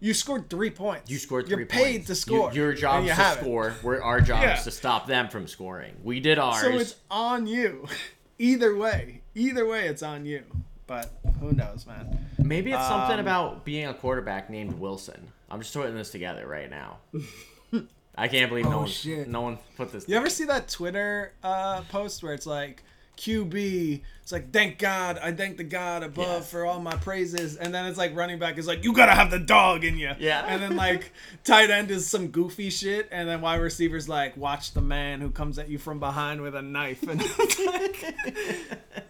[0.00, 1.10] You scored three points.
[1.10, 2.06] You scored three You're three paid points.
[2.06, 2.52] to You- score.
[2.52, 3.40] your and job you is to have it.
[3.40, 3.74] score.
[3.82, 4.56] We're our job Yeah.
[4.58, 5.94] is to stop them from scoring.
[6.02, 6.60] We did ours.
[6.62, 7.86] So it's on you.
[8.38, 10.42] Either way, either way, it's on you.
[10.86, 12.26] But who knows, man?
[12.38, 15.30] Maybe it's something Um, about being a quarterback named Wilson.
[15.50, 16.98] I'm just putting this together right now.
[18.16, 19.28] I can't believe no Oh, one shit.
[19.28, 20.08] no one put this.
[20.08, 22.82] You ever see that Twitter uh, post where it's like
[23.20, 24.00] QB?
[24.22, 26.50] It's like thank God, I thank the God above Yes.
[26.50, 29.30] for all my praises, and then it's like running back is like you gotta have
[29.30, 30.12] the dog in you.
[30.18, 30.44] Yeah.
[30.46, 31.12] And then like
[31.44, 35.30] tight end is some goofy shit, and then wide receivers like watch the man who
[35.30, 37.20] comes at you from behind with a knife, and
[37.66, 38.14] like,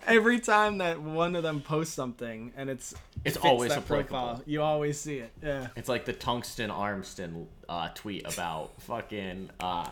[0.07, 2.95] every time that one of them posts something and it's
[3.25, 5.33] It's always that profile, you always see it.
[5.43, 5.69] Yeah.
[5.77, 9.91] It's like the Tungsten Armston uh, tweet about fucking uh,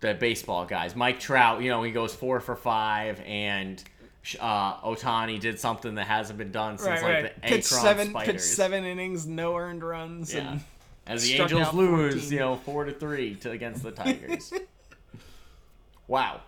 [0.00, 0.94] the baseball guys.
[0.94, 3.82] Mike Trout, you know, he goes four for five, and
[4.40, 7.34] uh, Ohtani did something that hasn't been done since Right, like right.
[7.34, 8.32] the Pitched Akron seven, Spiders.
[8.32, 10.50] pitched seven innings, no earned runs, Yeah.
[10.52, 10.60] and
[11.06, 12.32] As the Angels lose, 14.
[12.32, 14.52] you know, four to three to against the Tigers.
[16.06, 16.40] wow,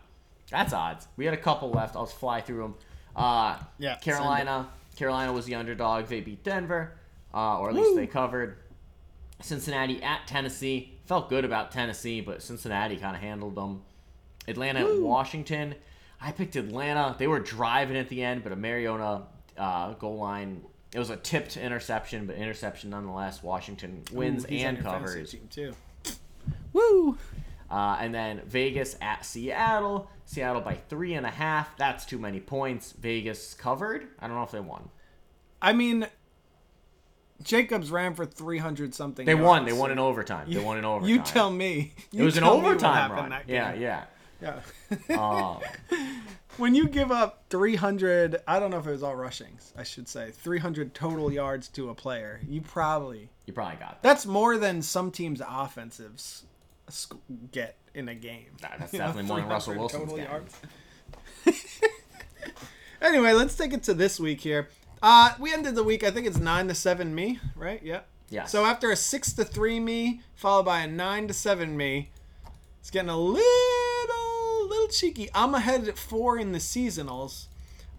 [0.51, 1.07] that's odds.
[1.17, 1.97] We had a couple left.
[1.97, 2.75] I'll fly through them.
[3.17, 4.69] Uh, Yeah, Carolina.
[4.97, 6.07] Carolina was the underdog.
[6.07, 6.93] They beat Denver,
[7.33, 7.97] uh, or at least Woo.
[7.97, 8.59] they covered.
[9.43, 10.99] Cincinnati at Tennessee.
[11.11, 13.83] Felt good about Tennessee, but Cincinnati kind of handled them.
[14.47, 15.75] Atlanta at Washington.
[16.21, 17.17] I picked Atlanta.
[17.19, 19.23] They were driving at the end, but a Mariota
[19.59, 20.63] uh, goal line.
[20.95, 23.43] It was a tipped interception, but interception nonetheless.
[23.43, 25.33] Washington wins Ooh, and covers.
[25.33, 25.75] team too.
[26.73, 27.19] Woo!
[27.69, 30.09] Uh, and then Vegas at Seattle.
[30.27, 31.77] Seattle by three and a half.
[31.77, 32.93] That's too many points.
[32.93, 34.07] Vegas covered.
[34.21, 34.91] I don't know if they won.
[35.61, 36.07] I mean,
[37.43, 39.27] Jacobs ran for three hundred something.
[39.27, 39.65] They yards, won.
[39.65, 40.51] They won in overtime.
[40.51, 41.09] They won in overtime.
[41.09, 41.93] You tell me.
[42.13, 43.35] It was an tell me what overtime run.
[43.47, 44.05] Yeah, yeah.
[44.43, 44.61] yeah.
[45.17, 45.61] Um,
[46.57, 50.09] when you give up 300, I don't know if it was all rushings, I should
[50.09, 53.31] say, 300 total yards to a player, you probably.
[53.47, 54.03] you probably got that.
[54.03, 56.45] That's more than some teams' offensives
[57.53, 58.47] get in a game.
[58.63, 60.61] Nah, that's You know, definitely more than Russell 300 Wilson's total yards.
[63.03, 64.69] anyway, let's take it to this week here.
[65.03, 66.05] Uh, we ended the week.
[66.05, 67.83] I think it's nine to seven me, right?
[67.83, 68.01] Yeah.
[68.29, 68.53] Yes.
[68.53, 72.11] So after a six to three me, followed by a nine to seven me,
[72.81, 75.29] it's getting a little, little cheeky.
[75.35, 77.47] I'm ahead at four in the seasonals,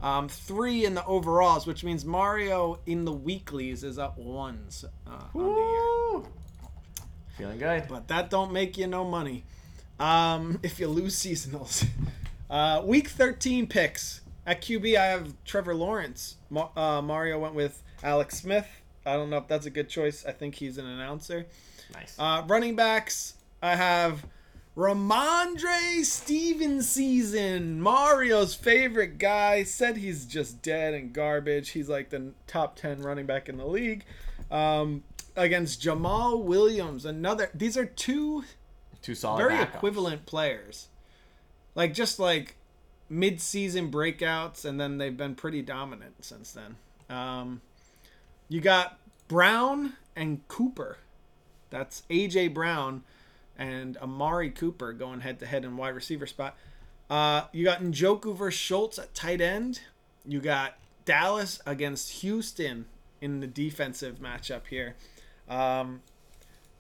[0.01, 5.23] um, three in the overalls, which means Mario in the weeklies is up ones uh,
[5.35, 6.31] on the year.
[7.37, 7.87] Feeling good.
[7.89, 9.43] But that don't make you no money
[9.99, 11.85] um, if you lose seasonals.
[12.49, 14.20] Uh, week 13 picks.
[14.45, 16.37] At QB, I have Trevor Lawrence.
[16.55, 18.67] Uh, Mario went with Alex Smith.
[19.05, 20.25] I don't know if that's a good choice.
[20.25, 21.45] I think he's an announcer.
[21.93, 22.15] Nice.
[22.17, 24.25] Uh, running backs, I have
[24.77, 29.63] Rhamondre Stevenson, Mario's favorite guy.
[29.63, 31.69] Said he's just dead and garbage.
[31.69, 34.05] He's like the top 10 running back in the league.
[34.49, 35.03] Um,
[35.35, 37.49] against Jamaal Williams, another.
[37.53, 38.43] These are two
[39.01, 39.39] Two solid.
[39.39, 39.75] very backups.
[39.75, 40.87] equivalent players.
[41.75, 42.55] Like just like
[43.11, 46.77] mid-season breakouts, and then they've been pretty dominant since then.
[47.09, 47.61] Um,
[48.47, 48.97] you got
[49.27, 50.97] Brown and Cooper.
[51.69, 53.03] That's AJ Brown
[53.57, 56.57] and Amari Cooper going head to head in wide receiver spot.
[57.09, 59.81] Uh, you got Njoku versus Schultz at tight end.
[60.25, 62.85] You got Dallas against Houston
[63.19, 64.95] in the defensive matchup here.
[65.49, 66.01] Um,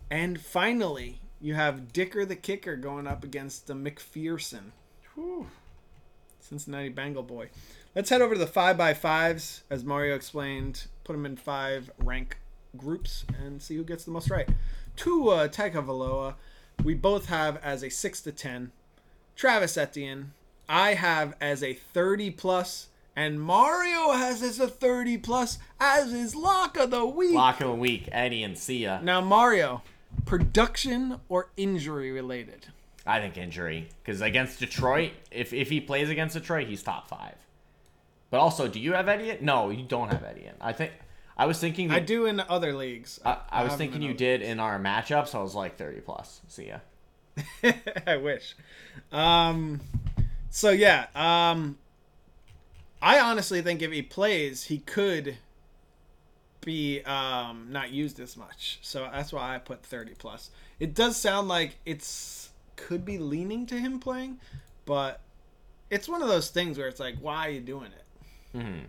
[0.09, 4.71] and finally, you have Dicker the kicker going up against the McPherson.
[5.15, 5.47] Whew.
[6.51, 7.47] Cincinnati Bengal boy.
[7.95, 10.87] Let's head over to the five by fives, as Mario explained.
[11.05, 12.39] Put them in five rank
[12.75, 14.49] groups and see who gets the most right.
[14.97, 16.35] Tua Tagovailoa,
[16.83, 18.73] we both have as a six to ten.
[19.33, 20.33] Travis Etienne,
[20.67, 26.35] I have as a thirty plus, and Mario has as a thirty plus as his
[26.35, 27.33] lock of the week.
[27.33, 28.09] Lock of the week.
[28.11, 28.99] Eddie and Sia.
[29.01, 29.83] Now Mario,
[30.25, 32.67] production or injury related?
[33.05, 37.35] I think injury because against Detroit, if if he plays against Detroit, he's top five.
[38.29, 39.37] But also, do you have Eddie?
[39.41, 40.49] No, you don't have Eddie.
[40.61, 40.91] I think
[41.35, 41.91] I was thinking.
[41.91, 43.19] I do in other leagues.
[43.25, 45.35] I, I was thinking you did in our matchups.
[45.35, 46.41] I was like thirty plus.
[46.47, 46.79] See ya.
[48.07, 48.55] I wish.
[49.11, 49.81] Um,
[50.49, 51.77] so yeah, um,
[53.01, 55.37] I honestly think if he plays, he could
[56.61, 58.79] be um, not used as much.
[58.81, 60.51] So that's why I put 30 plus.
[60.79, 62.40] It does sound like it's
[62.87, 64.39] could be leaning to him playing,
[64.85, 65.21] but
[65.89, 68.57] it's one of those things where it's like, why are you doing it?
[68.57, 68.83] Mhm.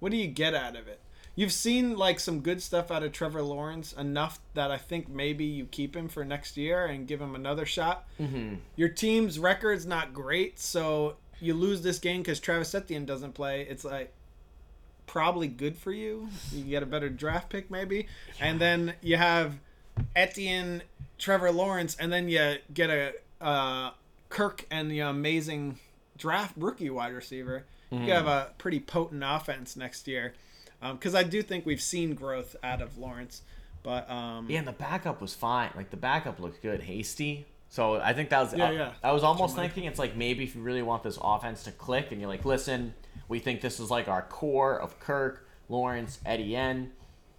[0.00, 1.00] What do you get out of it?
[1.34, 5.44] You've seen like some good stuff out of Trevor Lawrence enough that I think maybe
[5.44, 8.06] you keep him for next year and give him another shot.
[8.20, 8.58] Mhm.
[8.76, 13.62] Your team's record's not great, so you lose this game because Travis Etienne doesn't play.
[13.62, 14.12] It's like
[15.06, 16.28] probably good for you.
[16.52, 18.06] You get a better draft pick maybe,
[18.38, 19.58] and then you have
[20.14, 20.82] Etienne,
[21.18, 23.90] Trevor Lawrence, and then you get a uh,
[24.28, 25.78] Kirk and the amazing
[26.16, 27.64] draft rookie wide receiver.
[27.90, 30.32] You have a pretty potent offense next year,
[30.80, 33.42] because I do think we've seen growth out of Lawrence,
[33.82, 35.68] but um, Yeah, and the backup was fine.
[35.76, 37.44] Like the backup looked good, Hasty.
[37.68, 38.54] So I think that was.
[38.54, 38.92] Yeah, uh, yeah.
[39.04, 41.70] I was almost Somebody- thinking it's like maybe if you really want this offense to
[41.72, 42.94] click, and you're like, listen,
[43.28, 46.92] we think this is like our core of Kirk, Lawrence, Eddie N.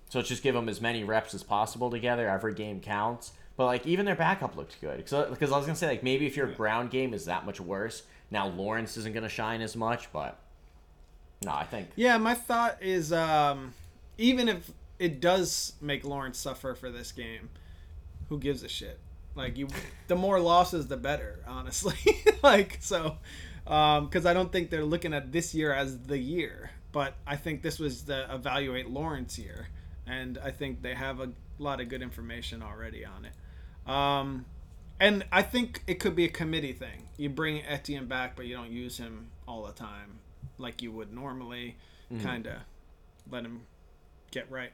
[0.09, 2.29] So let's just give them as many reps as possible together.
[2.29, 3.31] Every game counts.
[3.55, 4.97] But like even their backup looked good.
[4.97, 7.59] Because because I was gonna say like maybe if your ground game is that much
[7.61, 10.11] worse, now Lawrence isn't gonna shine as much.
[10.11, 10.39] But
[11.43, 13.73] no, I think Yeah, my thought is um,
[14.17, 17.49] even if it does make Lawrence suffer for this game,
[18.29, 18.99] who gives a shit?
[19.35, 19.67] Like you,
[20.07, 21.43] the more losses, the better.
[21.47, 21.97] Honestly,
[22.43, 23.17] like so,
[23.65, 27.61] because I don't think they're looking at this year as the year, but I think
[27.61, 29.69] this was the evaluate Lawrence year,
[30.07, 33.33] and I think they have a lot of good information already on it.
[33.87, 34.45] Um,
[34.99, 37.03] and I think it could be a committee thing.
[37.17, 40.19] You bring Etienne back, but you don't use him all the time
[40.57, 41.75] like you would normally.
[42.21, 42.57] Kind of
[43.31, 43.61] let him
[44.29, 44.69] get right.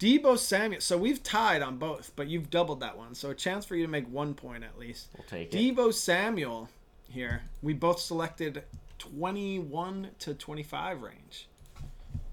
[0.00, 0.80] Deebo Samuel.
[0.80, 3.14] So we've tied on both, but you've doubled that one.
[3.14, 5.10] So a chance for you to make one point at least.
[5.16, 5.56] we'll take it.
[5.56, 6.68] Deebo Samuel
[7.08, 7.42] here.
[7.62, 8.64] We both selected
[8.98, 11.48] 21 to 25 range.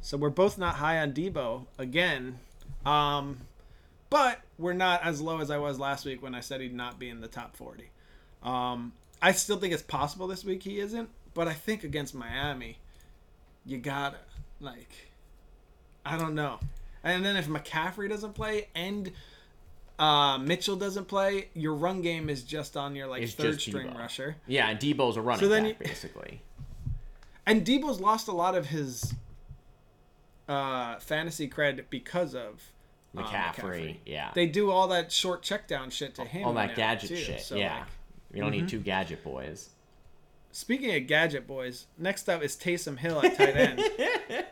[0.01, 2.39] So we're both not high on Deebo again.
[2.85, 3.41] Um,
[4.09, 6.99] but we're not as low as I was last week when I said he'd not
[6.99, 7.89] be in the top 40.
[8.43, 8.91] Um,
[9.21, 12.77] I still think it's possible this week he isn't, but I think against Miami,
[13.65, 14.17] you gotta
[14.59, 14.91] like,
[16.05, 16.59] I don't know.
[17.03, 19.11] And then if McCaffrey doesn't play and
[19.97, 23.93] uh, Mitchell doesn't play, your run game is just on your like It's third string
[23.95, 24.35] rusher.
[24.47, 26.41] Yeah, and Deebo's a running So then back you- basically.
[27.45, 29.13] And Deebo's lost a lot of his
[30.47, 32.61] uh, fantasy cred because of
[33.17, 34.31] uh, McCaffrey, yeah.
[34.33, 36.45] They do all that short check down shit to him.
[36.47, 37.15] all that gadget too.
[37.17, 37.41] shit.
[37.41, 37.79] So, yeah.
[37.79, 37.83] like,
[38.31, 38.59] we don't Mm-hmm.
[38.61, 39.69] need two gadget boys.
[40.51, 44.45] Speaking of gadget boys, next up is Taysom Hill at tight end.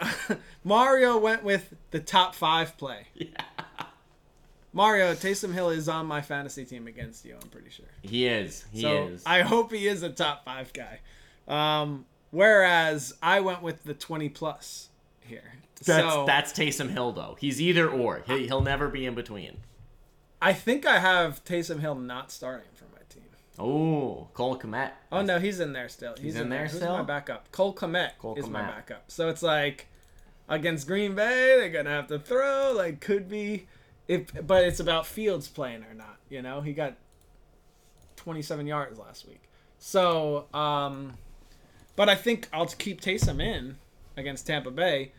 [0.64, 3.06] Mario went with the top five play.
[3.14, 3.28] Yeah.
[4.74, 7.86] Mario, Taysom Hill is on my fantasy team against you, I'm pretty sure.
[8.02, 8.64] He is.
[8.70, 9.22] He so is.
[9.24, 11.00] I hope he is a top five guy.
[11.48, 14.90] Um, whereas I went with the 20 plus
[15.22, 15.54] here.
[15.78, 17.36] That's so that's Taysom Hill though.
[17.38, 18.22] He's either or.
[18.26, 19.58] He, he'll never be in between.
[20.40, 23.24] I think I have Taysom Hill not starting for my team.
[23.58, 24.92] Oh, Cole Kmet.
[25.10, 26.14] Oh no, he's in there still.
[26.20, 26.96] He's, in there Who's still?
[26.96, 27.50] my backup?
[27.52, 29.04] Cole Kmet Cole is my backup.
[29.10, 29.88] So it's like
[30.48, 32.72] against Green Bay, they're gonna have to throw.
[32.76, 33.66] Like could be,
[34.06, 36.16] if but it's about Fields playing or not.
[36.28, 36.96] You know, he got
[38.16, 39.42] 27 yards last week.
[39.78, 41.14] So, um,
[41.96, 43.76] but I think I'll keep Taysom in
[44.16, 45.12] against Tampa Bay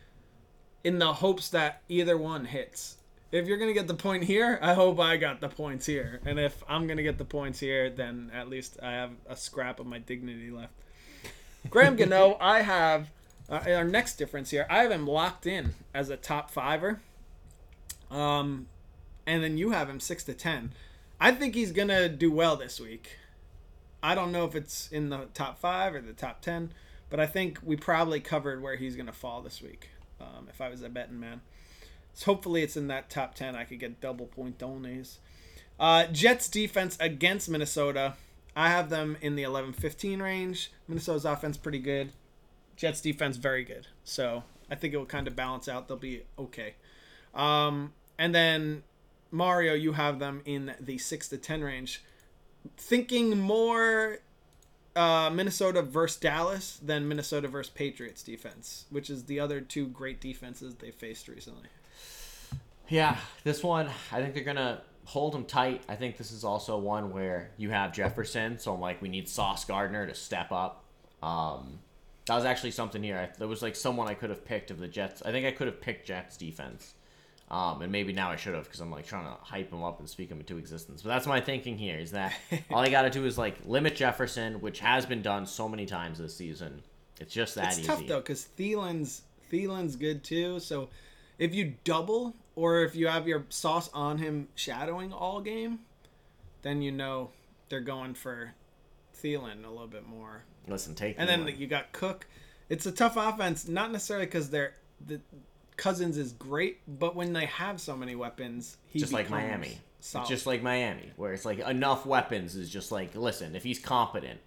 [0.84, 2.96] in the hopes that either one hits.
[3.32, 6.20] If you're gonna get the point here, I hope I got the points here.
[6.24, 9.78] And if I'm gonna get the points here, then at least I have a scrap
[9.78, 10.72] of my dignity left.
[11.68, 13.10] Graham Gano, I have
[13.48, 14.66] uh, our next difference here.
[14.68, 17.00] I have him locked in as a top fiver.
[18.10, 18.66] Um,
[19.26, 20.72] and then you have him six to ten.
[21.20, 23.16] I think he's gonna do well this week.
[24.02, 26.72] I don't know if it's in the top five or the top ten,
[27.10, 29.90] but I think we probably covered where he's gonna fall this week.
[30.20, 31.40] Um, if I was a betting man,
[32.14, 33.56] so hopefully it's in that top ten.
[33.56, 35.18] I could get double point donays.
[35.78, 38.14] Uh, Jets defense against Minnesota.
[38.54, 40.70] I have them in the 11-15 range.
[40.86, 42.12] Minnesota's offense pretty good.
[42.76, 43.86] Jets defense very good.
[44.04, 45.88] So I think it will kind of balance out.
[45.88, 46.74] They'll be okay.
[47.34, 48.82] Um, and then
[49.30, 52.02] Mario, you have them in the six to ten range.
[52.76, 54.18] Thinking more
[54.96, 60.20] uh, Minnesota versus Dallas than Minnesota versus Patriots defense, which is the other two great
[60.20, 61.68] defenses they faced recently.
[62.88, 65.82] Yeah, this one I think they're gonna hold them tight.
[65.88, 69.28] I think this is also one where you have Jefferson, so I'm like we need
[69.28, 70.84] Sauce Gardner to step up.
[71.22, 71.78] Um,
[72.26, 73.18] that was actually something here.
[73.18, 75.22] I, there was like someone I could have picked of the Jets.
[75.22, 76.94] I think I could have picked Jets defense.
[77.50, 79.98] Um, and maybe now I should have because I'm like trying to hype him up
[79.98, 81.02] and speak him into existence.
[81.02, 82.32] But that's my thinking here is that
[82.70, 85.84] all I got to do is like limit Jefferson, which has been done so many
[85.84, 86.80] times this season,
[87.20, 87.80] It's just that easy.
[87.82, 87.88] It's easy.
[87.88, 90.60] tough though because Thielen's Thielen's good too.
[90.60, 90.90] So
[91.38, 95.80] if you double or if you have your sauce on him shadowing all game,
[96.62, 97.30] then you know
[97.68, 98.52] they're going for
[99.20, 100.44] Thielen a little bit more.
[100.68, 101.46] Listen, take And Thielen.
[101.46, 102.28] then you got Cook.
[102.68, 104.74] It's a tough offense, not necessarily because they're
[105.04, 105.20] the
[105.80, 109.78] Cousins is great, but when they have so many weapons, he just like Miami.
[110.00, 110.28] solid.
[110.28, 114.40] Just like Miami, where it's like enough weapons is just like, listen, if he's competent,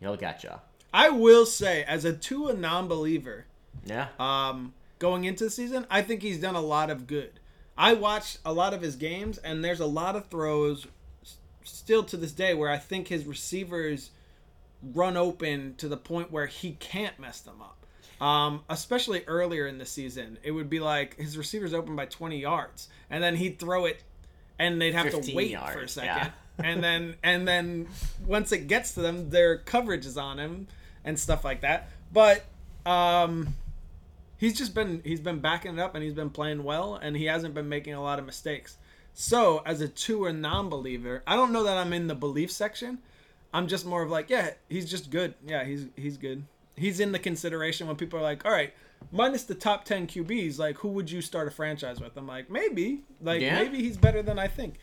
[0.00, 0.50] he'll get you.
[0.92, 3.46] I will say, as a Tua non-believer,
[3.86, 4.08] Yeah.
[4.18, 7.40] um, going into the season, I think he's done a lot of good.
[7.78, 10.86] I watched a lot of his games, and there's a lot of throws
[11.64, 14.10] still to this day where I think his receivers
[14.82, 17.83] run open to the point where he can't mess them up.
[18.20, 22.38] Um, especially earlier in the season, it would be like his receivers open by 20
[22.38, 24.02] yards, and then he'd throw it,
[24.58, 26.30] and they'd have to 15 wait for a second, yeah.
[26.64, 27.88] and then and then
[28.26, 30.68] once it gets to them, their coverage is on him
[31.04, 31.90] and stuff like that.
[32.12, 32.44] But
[32.86, 33.54] um,
[34.36, 37.26] he's just been he's been backing it up and he's been playing well and he
[37.26, 38.76] hasn't been making a lot of mistakes.
[39.12, 42.98] So as a Tua non-believer, I don't know that I'm in the belief section.
[43.52, 45.34] I'm just more of like, yeah, he's just good.
[45.46, 46.44] Yeah, he's he's good.
[46.76, 48.72] He's in the consideration when people are like, all right,
[49.12, 52.16] minus the top ten QBs, like who would you start a franchise with?
[52.16, 53.54] I'm like, maybe, like Yeah?
[53.62, 54.76] maybe he's better than I think.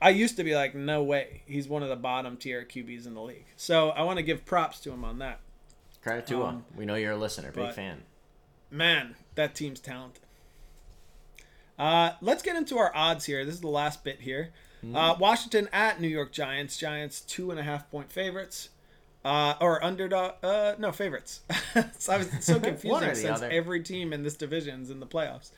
[0.00, 3.14] I used to be like, no way, he's one of the bottom tier QBs in
[3.14, 3.46] the league.
[3.56, 5.40] So I want to give props to him on that.
[6.02, 6.64] Credit to um, him.
[6.76, 8.02] We know you're a listener, big fan.
[8.70, 10.22] man, that team's talented.
[11.78, 13.44] Uh, let's get into our odds here.
[13.44, 14.52] This is the last bit here.
[14.94, 16.76] Uh, Washington at New York Giants.
[16.76, 18.68] Giants two and a half point favorites.
[19.26, 20.34] Uh, or underdog.
[20.40, 21.40] Uh, no favorites.
[21.98, 23.50] so I was so confusing since other.
[23.50, 25.50] every team in this division is in the playoffs,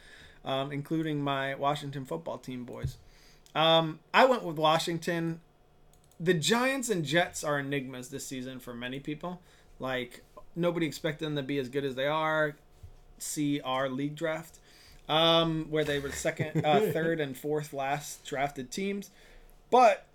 [0.43, 2.97] um, including my Washington football team boys.
[3.55, 5.43] Um, I went with Washington.
[6.19, 9.43] The Giants and Jets are enigmas this season for many people.
[9.79, 10.23] Like
[10.57, 12.57] nobody expected them to be as good as they are.
[13.19, 14.61] See our league draft,
[15.11, 19.11] um, where they were second, uh, third, and fourth last drafted teams,
[19.71, 20.07] but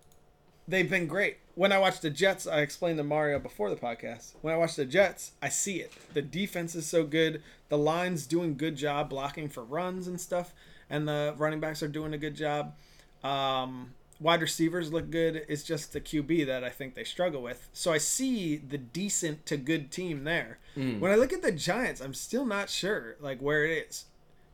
[0.67, 1.37] they've been great.
[1.55, 4.33] When I watch the Jets, I explained to Mario before the podcast.
[4.41, 5.93] When I watch the Jets, I see it.
[6.13, 7.43] The defense is so good.
[7.69, 10.53] The line's doing good job blocking for runs and stuff,
[10.89, 12.75] and the running backs are doing a good job.
[13.23, 15.45] Um, wide receivers look good.
[15.47, 17.69] It's just the QB that I think they struggle with.
[17.73, 20.59] So I see the decent to good team there.
[20.99, 24.05] When I look at the Giants, I'm still not sure like where it is.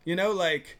[0.04, 0.78] You know, like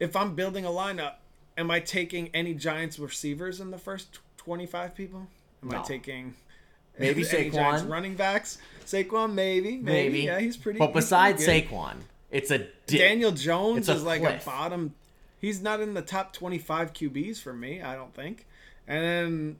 [0.00, 1.14] if I'm building a lineup,
[1.58, 5.26] am I taking any Giants receivers in the first 25 people?
[5.62, 6.34] Am I taking
[6.98, 7.90] Maybe Giants Saquon.
[7.90, 8.58] running backs?
[8.86, 10.20] Saquon, maybe, maybe, Maybe.
[10.22, 10.78] Yeah, he's pretty.
[10.78, 11.66] But besides pretty.
[11.66, 11.94] Saquon,
[12.30, 12.68] it's a dip.
[12.86, 14.42] Daniel Jones a is like cliff.
[14.42, 14.94] a bottom.
[15.40, 18.46] He's not in the top 25 QBs for me, I don't think.
[18.86, 19.56] And then,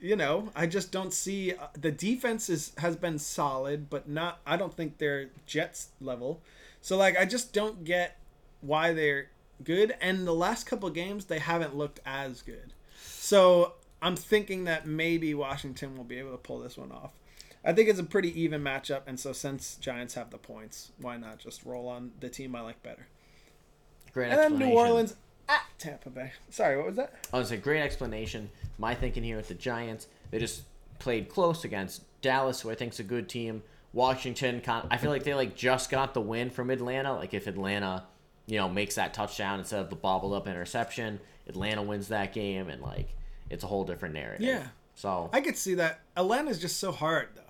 [0.00, 4.40] you know, I just don't see uh, the defense is has been solid, but not.
[4.46, 6.42] I don't think they're Jets level.
[6.82, 8.18] So like, I just don't get
[8.60, 9.28] why they're
[9.64, 9.94] good.
[10.00, 12.72] And the last couple games, they haven't looked as good.
[13.02, 13.72] So
[14.06, 17.10] I'm thinking that maybe Washington will be able to pull this one off.
[17.64, 21.16] I think it's a pretty even matchup, and so since Giants have the points, why
[21.16, 23.08] not just roll on the team I like better?
[24.12, 24.58] Great And then.
[24.60, 25.16] New Orleans
[25.48, 26.30] at Tampa Bay.
[26.50, 27.14] Sorry, what was that?
[27.32, 28.48] Oh, it's a great explanation.
[28.78, 30.62] My thinking here with the Giants, they just
[31.00, 33.64] played close against Dallas, who I think is a good team.
[33.92, 37.12] Washington, I feel like they like just got the win from Atlanta.
[37.12, 38.04] Like if Atlanta,
[38.46, 42.68] you know, makes that touchdown instead of the bobbled up interception, Atlanta wins that game,
[42.68, 43.08] and like
[43.50, 44.46] it's a whole different narrative.
[44.46, 44.66] Yeah.
[44.94, 46.00] So I could see that.
[46.16, 47.42] Atlanta's just so hard, though.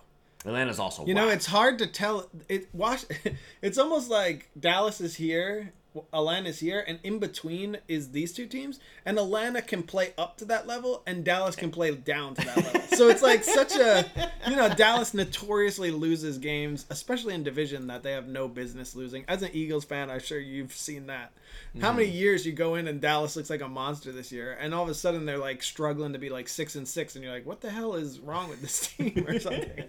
[0.51, 2.29] Atlanta's also You know, it's hard to tell.
[2.49, 3.05] It wash.
[3.63, 5.73] It's almost like Dallas is here,
[6.13, 8.79] Atlanta's here, and in between is these two teams.
[9.05, 12.57] And Atlanta can play up to that level, and Dallas can play down to that
[12.57, 12.81] level.
[12.97, 14.07] So it's like such a,
[14.49, 19.25] you know, Dallas notoriously loses games, especially in division that they have no business losing.
[19.29, 21.33] As an Eagles fan, I'm sure you've seen that.
[21.81, 24.75] How many years you go in and Dallas looks like a monster this year, and
[24.75, 27.33] all of a sudden they're like struggling to be like six and six, and you're
[27.33, 29.85] like, what the hell is wrong with this team or something?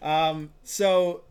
[0.00, 1.22] Um, so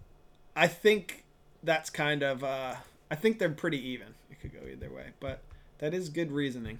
[0.55, 1.23] I think
[1.63, 2.75] that's kind of uh,
[3.09, 4.07] I think they're pretty even.
[4.29, 5.41] It could go either way, but
[5.79, 6.79] that is good reasoning.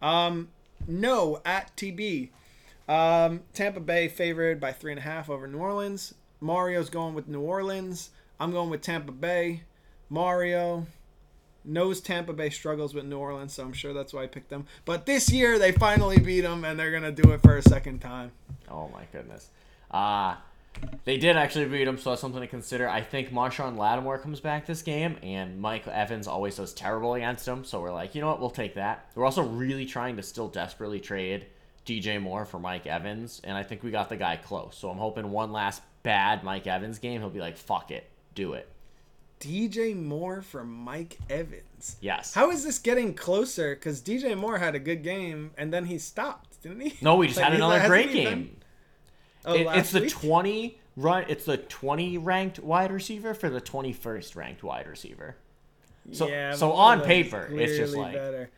[0.00, 0.48] Um,
[0.86, 2.30] no at TB.
[2.88, 6.14] Um, Tampa Bay favored by three and a half over New Orleans.
[6.40, 8.10] Mario's going with New Orleans.
[8.38, 9.62] I'm going with Tampa Bay.
[10.10, 10.86] Mario
[11.64, 14.66] knows Tampa Bay struggles with New Orleans, so I'm sure that's why I picked them.
[14.84, 18.00] But this year they finally beat them, and they're gonna do it for a second
[18.00, 18.32] time.
[18.70, 19.50] Oh my goodness.
[19.90, 20.36] Uh
[21.04, 22.88] they did actually beat him, so that's something to consider.
[22.88, 27.46] I think Marshon Lattimore comes back this game, and Mike Evans always does terrible against
[27.46, 27.64] him.
[27.64, 29.10] So we're like, you know what, we'll take that.
[29.14, 31.46] We're also really trying to still desperately trade
[31.86, 34.76] DJ Moore for Mike Evans, and I think we got the guy close.
[34.78, 38.54] So I'm hoping one last bad Mike Evans game, he'll be like, "Fuck it, do
[38.54, 38.68] it."
[39.40, 41.96] DJ Moore for Mike Evans.
[42.00, 42.32] Yes.
[42.32, 43.74] How is this getting closer?
[43.74, 46.94] Because DJ Moore had a good game and then he stopped, didn't he?
[47.02, 48.56] No, we just Like, had another great been- game.
[49.44, 51.24] Oh, It- it's the 20 run.
[51.28, 55.36] It's the 20 ranked wide receiver for the 21st ranked wide receiver.
[56.12, 58.50] So Yeah, so on paper, it's just like better.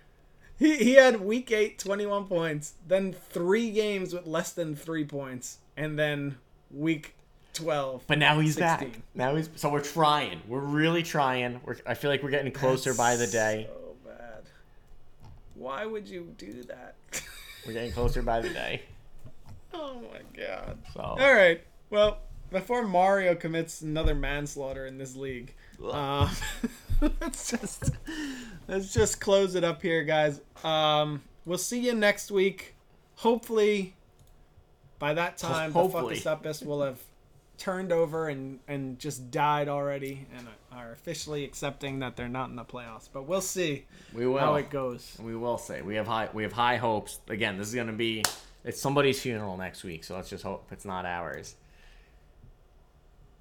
[0.59, 5.59] He, he had week 8 21 points, then 3 games with less than 3 points,
[5.76, 6.39] and then
[6.70, 7.14] week
[7.53, 8.05] 12.
[8.07, 8.91] But now he's 16.
[8.91, 9.01] back.
[9.14, 10.41] Now he's so we're trying.
[10.49, 11.61] We're really trying.
[11.64, 13.68] We're, I feel like we're getting closer by the day.
[13.68, 14.43] So bad.
[15.55, 16.95] Why would you do that?
[17.66, 18.82] We're getting closer by the day.
[19.80, 20.78] oh my god.
[20.94, 21.60] So All right.
[21.90, 22.18] Well,
[22.50, 25.54] before Mario commits another manslaughter in this league,
[25.90, 26.30] um,
[27.20, 27.90] let's just
[28.68, 30.40] let's just close it up here, guys.
[30.64, 32.74] Um, we'll see you next week.
[33.16, 33.94] Hopefully,
[34.98, 36.16] by that time, Hopefully.
[36.16, 36.98] the Fuckustupist will have
[37.58, 42.56] turned over and and just died already, and are officially accepting that they're not in
[42.56, 43.08] the playoffs.
[43.12, 44.38] But we'll see we will.
[44.38, 45.16] how it goes.
[45.20, 47.20] We will say we have high we have high hopes.
[47.28, 48.22] Again, this is gonna be
[48.66, 51.54] it's somebody's funeral next week, so let's just hope it's not ours.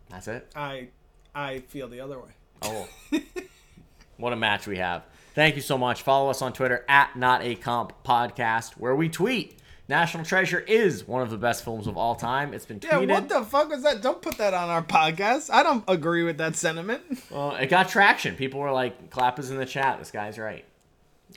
[0.10, 0.50] That's it.
[0.56, 0.90] I
[1.34, 2.30] I feel the other way.
[2.62, 2.88] Oh,
[4.18, 5.04] what a match we have!
[5.34, 6.04] Thank you so much.
[6.04, 9.60] Follow us on Twitter at Not a Comp Podcast, where we tweet.
[9.88, 12.56] National Treasure is one of the best films of all time.
[12.56, 13.08] It's been tweeted.
[13.08, 14.02] Yeah, what the fuck was that?
[14.02, 15.52] Don't put that on our podcast.
[15.52, 17.04] I don't agree with that sentiment.
[17.30, 18.36] Well, it got traction.
[18.36, 20.00] People were like, "Clap is in the chat.
[20.00, 20.66] This guy's right.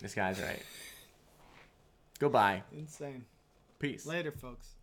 [0.00, 0.62] This guy's right."
[2.18, 2.62] Goodbye.
[2.72, 3.24] Insane.
[3.78, 4.06] Peace.
[4.06, 4.77] Later, folks.